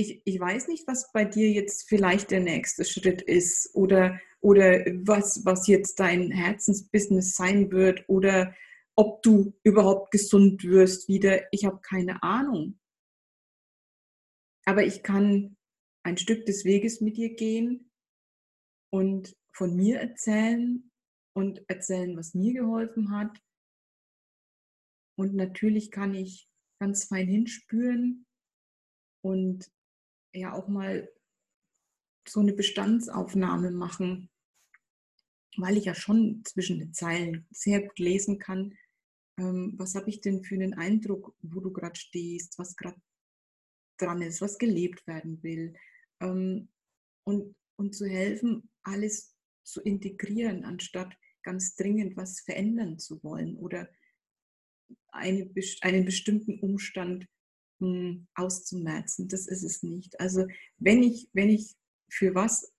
Ich, 0.00 0.22
ich 0.24 0.40
weiß 0.40 0.68
nicht, 0.68 0.86
was 0.86 1.12
bei 1.12 1.26
dir 1.26 1.50
jetzt 1.50 1.86
vielleicht 1.86 2.30
der 2.30 2.40
nächste 2.40 2.86
Schritt 2.86 3.20
ist 3.20 3.68
oder, 3.74 4.18
oder 4.40 4.82
was, 5.04 5.44
was 5.44 5.66
jetzt 5.66 6.00
dein 6.00 6.30
Herzensbusiness 6.30 7.34
sein 7.34 7.70
wird 7.70 8.08
oder 8.08 8.56
ob 8.96 9.22
du 9.22 9.52
überhaupt 9.62 10.10
gesund 10.10 10.64
wirst 10.64 11.08
wieder. 11.08 11.52
Ich 11.52 11.66
habe 11.66 11.82
keine 11.82 12.22
Ahnung. 12.22 12.80
Aber 14.64 14.84
ich 14.84 15.02
kann 15.02 15.58
ein 16.02 16.16
Stück 16.16 16.46
des 16.46 16.64
Weges 16.64 17.02
mit 17.02 17.18
dir 17.18 17.34
gehen 17.34 17.90
und 18.90 19.36
von 19.54 19.76
mir 19.76 20.00
erzählen 20.00 20.90
und 21.36 21.62
erzählen, 21.68 22.16
was 22.16 22.32
mir 22.32 22.54
geholfen 22.54 23.10
hat. 23.10 23.38
Und 25.18 25.34
natürlich 25.34 25.90
kann 25.90 26.14
ich 26.14 26.48
ganz 26.80 27.04
fein 27.04 27.28
hinspüren 27.28 28.24
und 29.22 29.70
ja 30.32 30.52
auch 30.52 30.68
mal 30.68 31.10
so 32.28 32.40
eine 32.40 32.52
Bestandsaufnahme 32.52 33.70
machen, 33.70 34.30
weil 35.56 35.76
ich 35.76 35.86
ja 35.86 35.94
schon 35.94 36.42
zwischen 36.44 36.78
den 36.78 36.92
Zeilen 36.92 37.46
sehr 37.50 37.82
gut 37.82 37.98
lesen 37.98 38.38
kann, 38.38 38.76
ähm, 39.38 39.74
was 39.76 39.94
habe 39.94 40.08
ich 40.10 40.20
denn 40.20 40.44
für 40.44 40.54
einen 40.54 40.74
Eindruck, 40.74 41.34
wo 41.42 41.60
du 41.60 41.72
gerade 41.72 41.98
stehst, 41.98 42.58
was 42.58 42.76
gerade 42.76 43.00
dran 43.96 44.22
ist, 44.22 44.40
was 44.40 44.58
gelebt 44.58 45.06
werden 45.06 45.42
will. 45.42 45.74
Ähm, 46.20 46.68
und, 47.24 47.54
und 47.76 47.94
zu 47.94 48.06
helfen, 48.06 48.70
alles 48.82 49.34
zu 49.64 49.80
integrieren, 49.82 50.64
anstatt 50.64 51.14
ganz 51.42 51.74
dringend 51.74 52.16
was 52.16 52.40
verändern 52.40 52.98
zu 52.98 53.22
wollen 53.22 53.56
oder 53.56 53.88
eine, 55.08 55.50
einen 55.80 56.04
bestimmten 56.04 56.60
Umstand 56.60 57.26
auszumerzen. 58.34 59.28
Das 59.28 59.46
ist 59.46 59.62
es 59.62 59.82
nicht. 59.82 60.18
Also 60.20 60.46
wenn 60.78 61.02
ich, 61.02 61.28
wenn 61.32 61.48
ich 61.48 61.74
für 62.10 62.34
was 62.34 62.72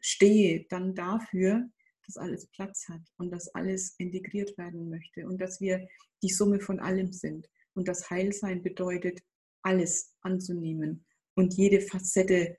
stehe, 0.00 0.66
dann 0.68 0.94
dafür, 0.94 1.68
dass 2.06 2.16
alles 2.16 2.46
Platz 2.48 2.88
hat 2.88 3.02
und 3.16 3.30
dass 3.30 3.54
alles 3.54 3.94
integriert 3.98 4.56
werden 4.58 4.88
möchte 4.88 5.26
und 5.26 5.40
dass 5.40 5.60
wir 5.60 5.86
die 6.22 6.30
Summe 6.32 6.60
von 6.60 6.80
allem 6.80 7.12
sind. 7.12 7.48
Und 7.74 7.88
das 7.88 8.10
Heilsein 8.10 8.62
bedeutet, 8.62 9.20
alles 9.62 10.14
anzunehmen 10.20 11.06
und 11.34 11.54
jede 11.54 11.80
Facette 11.80 12.58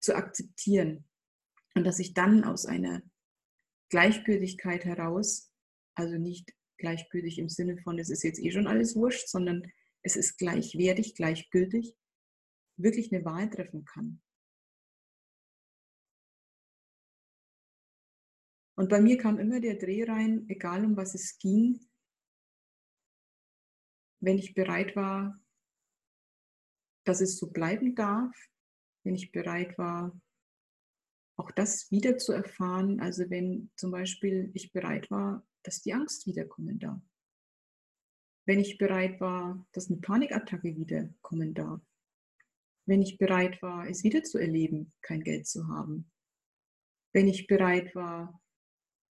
zu 0.00 0.14
akzeptieren. 0.14 1.04
Und 1.74 1.84
dass 1.84 1.98
ich 1.98 2.14
dann 2.14 2.44
aus 2.44 2.66
einer 2.66 3.02
Gleichgültigkeit 3.90 4.84
heraus, 4.84 5.50
also 5.94 6.16
nicht 6.16 6.52
gleichgültig 6.78 7.38
im 7.38 7.48
Sinne 7.48 7.78
von, 7.78 7.98
es 7.98 8.10
ist 8.10 8.22
jetzt 8.22 8.38
eh 8.38 8.50
schon 8.50 8.66
alles 8.66 8.94
wurscht, 8.96 9.28
sondern 9.28 9.62
es 10.06 10.14
ist 10.14 10.38
gleichwertig, 10.38 11.16
gleichgültig, 11.16 11.96
wirklich 12.76 13.12
eine 13.12 13.24
Wahl 13.24 13.50
treffen 13.50 13.84
kann. 13.84 14.22
Und 18.78 18.88
bei 18.88 19.00
mir 19.00 19.18
kam 19.18 19.40
immer 19.40 19.60
der 19.60 19.76
Dreh 19.76 20.04
rein, 20.04 20.48
egal 20.48 20.84
um 20.84 20.96
was 20.96 21.14
es 21.14 21.38
ging, 21.38 21.80
wenn 24.20 24.38
ich 24.38 24.54
bereit 24.54 24.94
war, 24.94 25.42
dass 27.04 27.20
es 27.20 27.36
so 27.38 27.50
bleiben 27.50 27.96
darf, 27.96 28.32
wenn 29.02 29.16
ich 29.16 29.32
bereit 29.32 29.76
war, 29.76 30.20
auch 31.36 31.50
das 31.50 31.90
wieder 31.90 32.16
zu 32.16 32.32
erfahren. 32.32 33.00
Also 33.00 33.28
wenn 33.28 33.72
zum 33.74 33.90
Beispiel 33.90 34.52
ich 34.54 34.72
bereit 34.72 35.10
war, 35.10 35.44
dass 35.64 35.82
die 35.82 35.94
Angst 35.94 36.26
wiederkommen 36.26 36.78
darf. 36.78 37.02
Wenn 38.46 38.60
ich 38.60 38.78
bereit 38.78 39.20
war, 39.20 39.66
dass 39.72 39.90
eine 39.90 40.00
Panikattacke 40.00 40.76
wiederkommen 40.76 41.52
darf. 41.52 41.80
Wenn 42.86 43.02
ich 43.02 43.18
bereit 43.18 43.60
war, 43.60 43.88
es 43.88 44.04
wieder 44.04 44.22
zu 44.22 44.38
erleben, 44.38 44.92
kein 45.02 45.24
Geld 45.24 45.48
zu 45.48 45.66
haben. 45.66 46.10
Wenn 47.12 47.26
ich 47.26 47.48
bereit 47.48 47.94
war, 47.96 48.40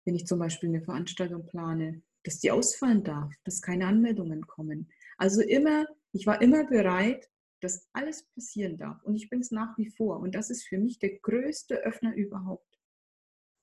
wenn 0.05 0.15
ich 0.15 0.25
zum 0.25 0.39
Beispiel 0.39 0.69
eine 0.69 0.81
Veranstaltung 0.81 1.45
plane, 1.45 2.01
dass 2.23 2.39
die 2.39 2.51
ausfallen 2.51 3.03
darf, 3.03 3.33
dass 3.43 3.61
keine 3.61 3.87
Anmeldungen 3.87 4.47
kommen. 4.47 4.89
Also 5.17 5.41
immer, 5.41 5.85
ich 6.13 6.25
war 6.25 6.41
immer 6.41 6.65
bereit, 6.65 7.29
dass 7.59 7.89
alles 7.91 8.23
passieren 8.29 8.77
darf. 8.77 9.03
Und 9.03 9.15
ich 9.15 9.29
bin 9.29 9.41
es 9.41 9.51
nach 9.51 9.77
wie 9.77 9.89
vor. 9.89 10.19
Und 10.19 10.35
das 10.35 10.49
ist 10.49 10.65
für 10.65 10.77
mich 10.77 10.99
der 10.99 11.17
größte 11.19 11.75
Öffner 11.75 12.15
überhaupt. 12.15 12.79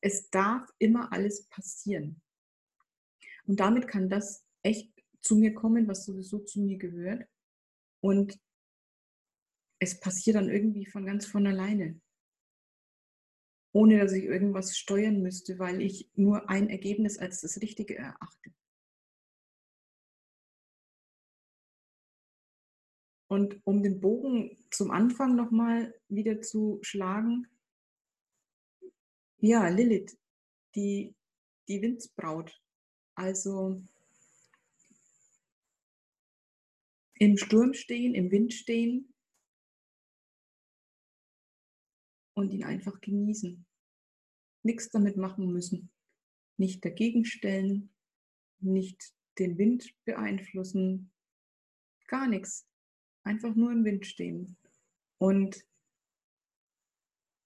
Es 0.03 0.29
darf 0.29 0.69
immer 0.79 1.13
alles 1.13 1.47
passieren. 1.49 2.21
Und 3.47 3.61
damit 3.61 3.89
kann 3.89 4.11
das 4.11 4.45
echt 4.63 4.94
zu 5.25 5.37
mir 5.37 5.55
kommen, 5.55 5.89
was 5.89 6.05
sowieso 6.05 6.41
zu 6.41 6.61
mir 6.61 6.77
gehört. 6.77 7.27
Und 8.01 8.39
es 9.81 9.99
passiert 9.99 10.37
dann 10.37 10.51
irgendwie 10.51 10.87
von 10.87 11.07
ganz 11.07 11.27
von 11.27 11.47
alleine. 11.47 12.01
Ohne 13.73 13.99
dass 13.99 14.13
ich 14.13 14.25
irgendwas 14.25 14.77
steuern 14.77 15.23
müsste, 15.23 15.59
weil 15.59 15.81
ich 15.81 16.11
nur 16.15 16.49
ein 16.49 16.69
Ergebnis 16.69 17.19
als 17.19 17.41
das 17.41 17.61
Richtige 17.61 17.97
erachte. 17.97 18.55
Und 23.27 23.61
um 23.67 23.83
den 23.83 24.01
Bogen 24.01 24.57
zum 24.71 24.91
Anfang 24.91 25.35
nochmal 25.35 25.93
wieder 26.09 26.41
zu 26.41 26.79
schlagen, 26.83 27.49
ja, 29.39 29.69
Lilith, 29.69 30.17
die, 30.75 31.17
die 31.69 31.83
Windsbraut. 31.83 32.61
Also 33.17 33.83
im 37.25 37.39
Sturm 37.39 37.73
stehen, 37.73 38.15
im 38.15 38.31
Wind 38.31 38.53
stehen 38.53 39.15
und 42.35 42.51
ihn 42.51 42.65
einfach 42.65 43.01
genießen. 43.01 43.65
Nichts 44.63 44.91
damit 44.91 45.17
machen 45.17 45.51
müssen. 45.51 45.91
Nicht 46.59 46.85
dagegen 46.85 47.25
stellen, 47.25 47.95
nicht 48.61 49.15
den 49.39 49.57
Wind 49.57 49.95
beeinflussen, 50.05 51.13
gar 52.07 52.29
nichts. 52.29 52.69
Einfach 53.23 53.55
nur 53.55 53.73
im 53.73 53.85
Wind 53.85 54.05
stehen 54.05 54.59
und 55.19 55.67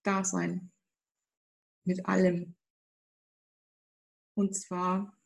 da 0.02 0.24
sein 0.24 0.72
mit 1.84 2.04
allem. 2.06 2.56
Und 4.34 4.56
zwar 4.56 5.16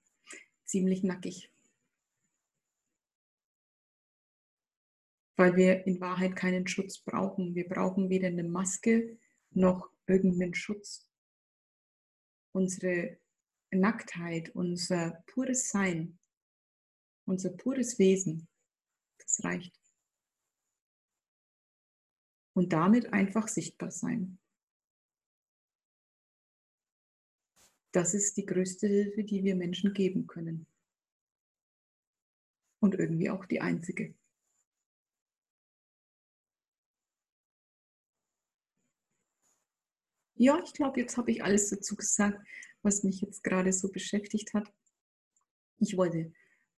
ziemlich 0.64 1.02
nackig. 1.02 1.51
Weil 5.36 5.56
wir 5.56 5.86
in 5.86 6.00
Wahrheit 6.00 6.36
keinen 6.36 6.66
Schutz 6.66 6.98
brauchen. 6.98 7.54
Wir 7.54 7.68
brauchen 7.68 8.10
weder 8.10 8.28
eine 8.28 8.44
Maske 8.44 9.18
noch 9.50 9.90
irgendeinen 10.06 10.54
Schutz. 10.54 11.08
Unsere 12.52 13.18
Nacktheit, 13.70 14.50
unser 14.54 15.22
pures 15.26 15.70
Sein, 15.70 16.18
unser 17.24 17.50
pures 17.50 17.98
Wesen, 17.98 18.48
das 19.18 19.42
reicht. 19.42 19.78
Und 22.54 22.72
damit 22.74 23.12
einfach 23.14 23.48
sichtbar 23.48 23.90
sein. 23.90 24.38
Das 27.92 28.14
ist 28.14 28.36
die 28.36 28.46
größte 28.46 28.86
Hilfe, 28.86 29.24
die 29.24 29.44
wir 29.44 29.54
Menschen 29.54 29.92
geben 29.92 30.26
können. 30.26 30.66
Und 32.80 32.94
irgendwie 32.94 33.30
auch 33.30 33.46
die 33.46 33.60
einzige. 33.60 34.14
Ja, 40.42 40.60
ich 40.64 40.72
glaube, 40.72 40.98
jetzt 40.98 41.16
habe 41.16 41.30
ich 41.30 41.44
alles 41.44 41.70
dazu 41.70 41.94
gesagt, 41.94 42.44
was 42.82 43.04
mich 43.04 43.20
jetzt 43.20 43.44
gerade 43.44 43.72
so 43.72 43.92
beschäftigt 43.92 44.52
hat. 44.54 44.68
Ich 45.78 45.96
wollte, 45.96 46.32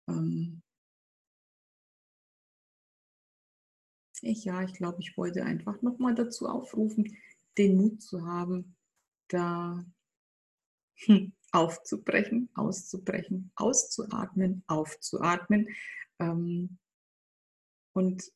ähm, 0.07 0.63
ich, 4.21 4.45
ja, 4.45 4.63
ich 4.63 4.75
glaube, 4.75 5.01
ich 5.01 5.17
wollte 5.17 5.47
einfach 5.47 5.81
nochmal 5.81 6.15
dazu 6.15 6.47
aufrufen, 6.47 7.17
den 7.57 7.79
Mut 7.79 8.03
zu 8.03 8.27
haben, 8.27 8.77
da 9.29 9.83
hm, 10.97 11.33
aufzubrechen, 11.53 12.51
auszubrechen, 12.53 13.51
auszuatmen, 13.57 14.63
aufzuatmen 14.67 15.71
ähm, 16.19 16.79
und 17.95 18.31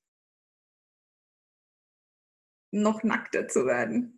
noch 2.71 3.03
nackter 3.03 3.47
zu 3.47 3.67
werden 3.67 4.18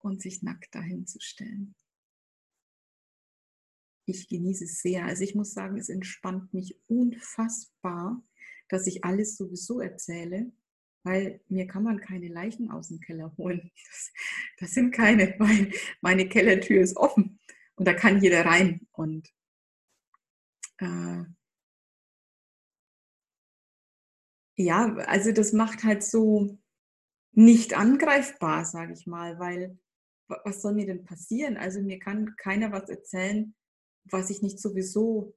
und 0.00 0.20
sich 0.20 0.42
nackt 0.42 0.74
dahin 0.74 1.06
zu 1.06 1.20
stellen. 1.20 1.74
Ich 4.06 4.28
genieße 4.28 4.64
es 4.64 4.80
sehr. 4.80 5.04
Also 5.04 5.22
ich 5.22 5.34
muss 5.34 5.52
sagen, 5.52 5.78
es 5.78 5.88
entspannt 5.88 6.52
mich 6.52 6.80
unfassbar, 6.88 8.22
dass 8.68 8.86
ich 8.86 9.04
alles 9.04 9.36
sowieso 9.36 9.80
erzähle 9.80 10.52
weil 11.02 11.40
mir 11.48 11.66
kann 11.66 11.82
man 11.82 12.00
keine 12.00 12.28
Leichen 12.28 12.70
aus 12.70 12.88
dem 12.88 13.00
Keller 13.00 13.34
holen. 13.36 13.70
Das, 13.88 14.12
das 14.58 14.70
sind 14.72 14.92
keine, 14.92 15.34
weil 15.38 15.72
meine 16.00 16.28
Kellertür 16.28 16.82
ist 16.82 16.96
offen 16.96 17.38
und 17.76 17.86
da 17.86 17.94
kann 17.94 18.22
jeder 18.22 18.44
rein. 18.44 18.86
Und 18.92 19.28
äh, 20.78 21.24
ja, 24.56 24.94
also 25.06 25.32
das 25.32 25.52
macht 25.52 25.84
halt 25.84 26.02
so 26.02 26.58
nicht 27.32 27.74
angreifbar, 27.74 28.64
sage 28.64 28.92
ich 28.92 29.06
mal, 29.06 29.38
weil 29.38 29.78
was 30.44 30.62
soll 30.62 30.74
mir 30.74 30.86
denn 30.86 31.04
passieren? 31.04 31.56
Also 31.56 31.80
mir 31.80 31.98
kann 31.98 32.34
keiner 32.36 32.72
was 32.72 32.88
erzählen, 32.88 33.54
was 34.04 34.30
ich 34.30 34.42
nicht 34.42 34.58
sowieso, 34.58 35.34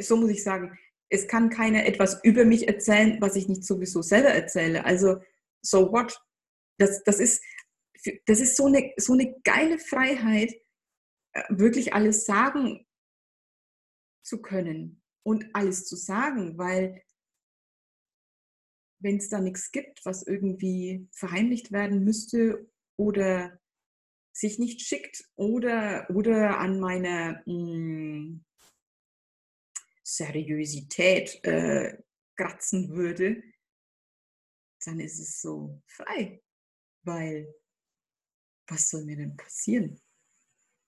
so 0.00 0.16
muss 0.16 0.30
ich 0.30 0.42
sagen, 0.42 0.78
es 1.08 1.28
kann 1.28 1.50
keiner 1.50 1.84
etwas 1.84 2.24
über 2.24 2.44
mich 2.44 2.66
erzählen, 2.66 3.20
was 3.20 3.36
ich 3.36 3.46
nicht 3.46 3.64
sowieso 3.64 4.00
selber 4.00 4.30
erzähle. 4.30 4.84
Also, 4.86 5.20
so 5.60 5.92
what? 5.92 6.18
Das, 6.78 7.02
das, 7.04 7.20
ist, 7.20 7.42
das 8.24 8.40
ist 8.40 8.56
so 8.56 8.66
eine, 8.66 8.92
so 8.96 9.12
eine 9.12 9.38
geile 9.44 9.78
Freiheit, 9.78 10.54
äh, 11.34 11.42
wirklich 11.50 11.92
alles 11.92 12.24
sagen 12.24 12.86
zu 14.24 14.40
können 14.40 15.02
und 15.22 15.44
alles 15.52 15.86
zu 15.86 15.96
sagen, 15.96 16.56
weil 16.56 17.02
wenn 19.00 19.18
es 19.18 19.28
da 19.28 19.38
nichts 19.38 19.70
gibt, 19.70 20.04
was 20.06 20.26
irgendwie 20.26 21.08
verheimlicht 21.12 21.72
werden 21.72 22.04
müsste 22.04 22.70
oder 22.96 23.60
sich 24.32 24.58
nicht 24.58 24.80
schickt 24.80 25.24
oder, 25.36 26.08
oder 26.10 26.58
an 26.58 26.80
meiner 26.80 27.42
mh, 27.46 27.46
hm, 27.46 28.44
Seriosität 30.02 31.42
äh, 31.44 31.96
kratzen 32.36 32.90
würde, 32.90 33.42
dann 34.84 35.00
ist 35.00 35.18
es 35.20 35.40
so 35.40 35.82
frei. 35.86 36.42
Weil 37.04 37.54
was 38.66 38.88
soll 38.88 39.04
mir 39.04 39.16
denn 39.16 39.36
passieren? 39.36 40.00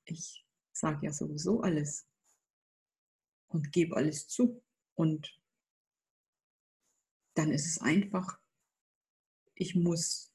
Ich 0.05 0.47
sage 0.73 1.07
ja 1.07 1.13
sowieso 1.13 1.61
alles 1.61 2.07
und 3.49 3.73
gebe 3.73 3.97
alles 3.97 4.27
zu. 4.27 4.63
Und 4.95 5.41
dann 7.35 7.51
ist 7.51 7.67
es 7.67 7.81
einfach. 7.81 8.41
Ich 9.55 9.75
muss 9.75 10.33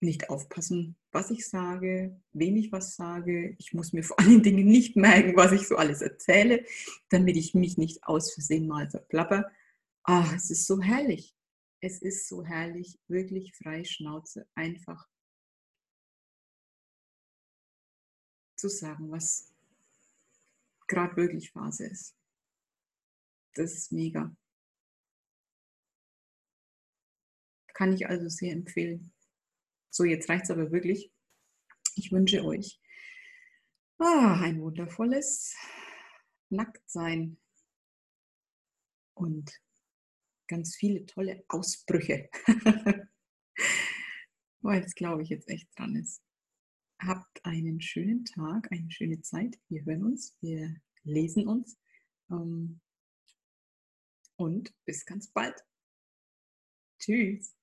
nicht 0.00 0.28
aufpassen, 0.28 0.96
was 1.12 1.30
ich 1.30 1.46
sage, 1.46 2.18
wem 2.32 2.56
ich 2.56 2.72
was 2.72 2.96
sage. 2.96 3.54
Ich 3.58 3.72
muss 3.74 3.92
mir 3.92 4.02
vor 4.02 4.18
allen 4.18 4.42
Dingen 4.42 4.66
nicht 4.66 4.96
merken, 4.96 5.36
was 5.36 5.52
ich 5.52 5.68
so 5.68 5.76
alles 5.76 6.00
erzähle, 6.00 6.64
damit 7.10 7.36
ich 7.36 7.54
mich 7.54 7.76
nicht 7.78 8.04
aus 8.04 8.32
Versehen 8.32 8.66
mal 8.66 8.90
verplapper. 8.90 9.50
Ah, 10.04 10.32
es 10.34 10.50
ist 10.50 10.66
so 10.66 10.80
herrlich. 10.80 11.36
Es 11.80 12.00
ist 12.00 12.28
so 12.28 12.44
herrlich, 12.44 12.98
wirklich 13.08 13.54
frei 13.56 13.84
Schnauze, 13.84 14.46
einfach 14.54 15.08
zu 18.56 18.68
sagen, 18.68 19.10
was 19.10 19.52
gerade 20.86 21.16
wirklich 21.16 21.50
Phase 21.50 21.86
ist. 21.86 22.16
Das 23.54 23.74
ist 23.74 23.92
mega. 23.92 24.34
Kann 27.74 27.92
ich 27.92 28.06
also 28.06 28.28
sehr 28.28 28.52
empfehlen. 28.52 29.12
So, 29.94 30.04
jetzt 30.04 30.28
reicht 30.30 30.44
es 30.44 30.50
aber 30.50 30.72
wirklich. 30.72 31.12
Ich 31.96 32.10
wünsche 32.12 32.42
euch 32.44 32.80
ah, 33.98 34.40
ein 34.42 34.60
wundervolles 34.62 35.54
Nacktsein 36.48 37.38
und 39.14 39.52
ganz 40.48 40.76
viele 40.76 41.04
tolle 41.04 41.44
Ausbrüche. 41.48 42.30
Weil 44.62 44.82
es, 44.82 44.94
glaube 44.94 45.22
ich, 45.22 45.28
jetzt 45.28 45.48
echt 45.50 45.68
dran 45.78 45.94
ist. 45.96 46.22
Habt 46.98 47.44
einen 47.44 47.82
schönen 47.82 48.24
Tag, 48.24 48.72
eine 48.72 48.90
schöne 48.90 49.20
Zeit. 49.20 49.60
Wir 49.68 49.84
hören 49.84 50.04
uns, 50.04 50.38
wir 50.40 50.74
lesen 51.02 51.46
uns. 51.46 51.78
Ähm, 52.30 52.80
und 54.36 54.74
bis 54.86 55.04
ganz 55.04 55.30
bald. 55.30 55.62
Tschüss. 56.98 57.54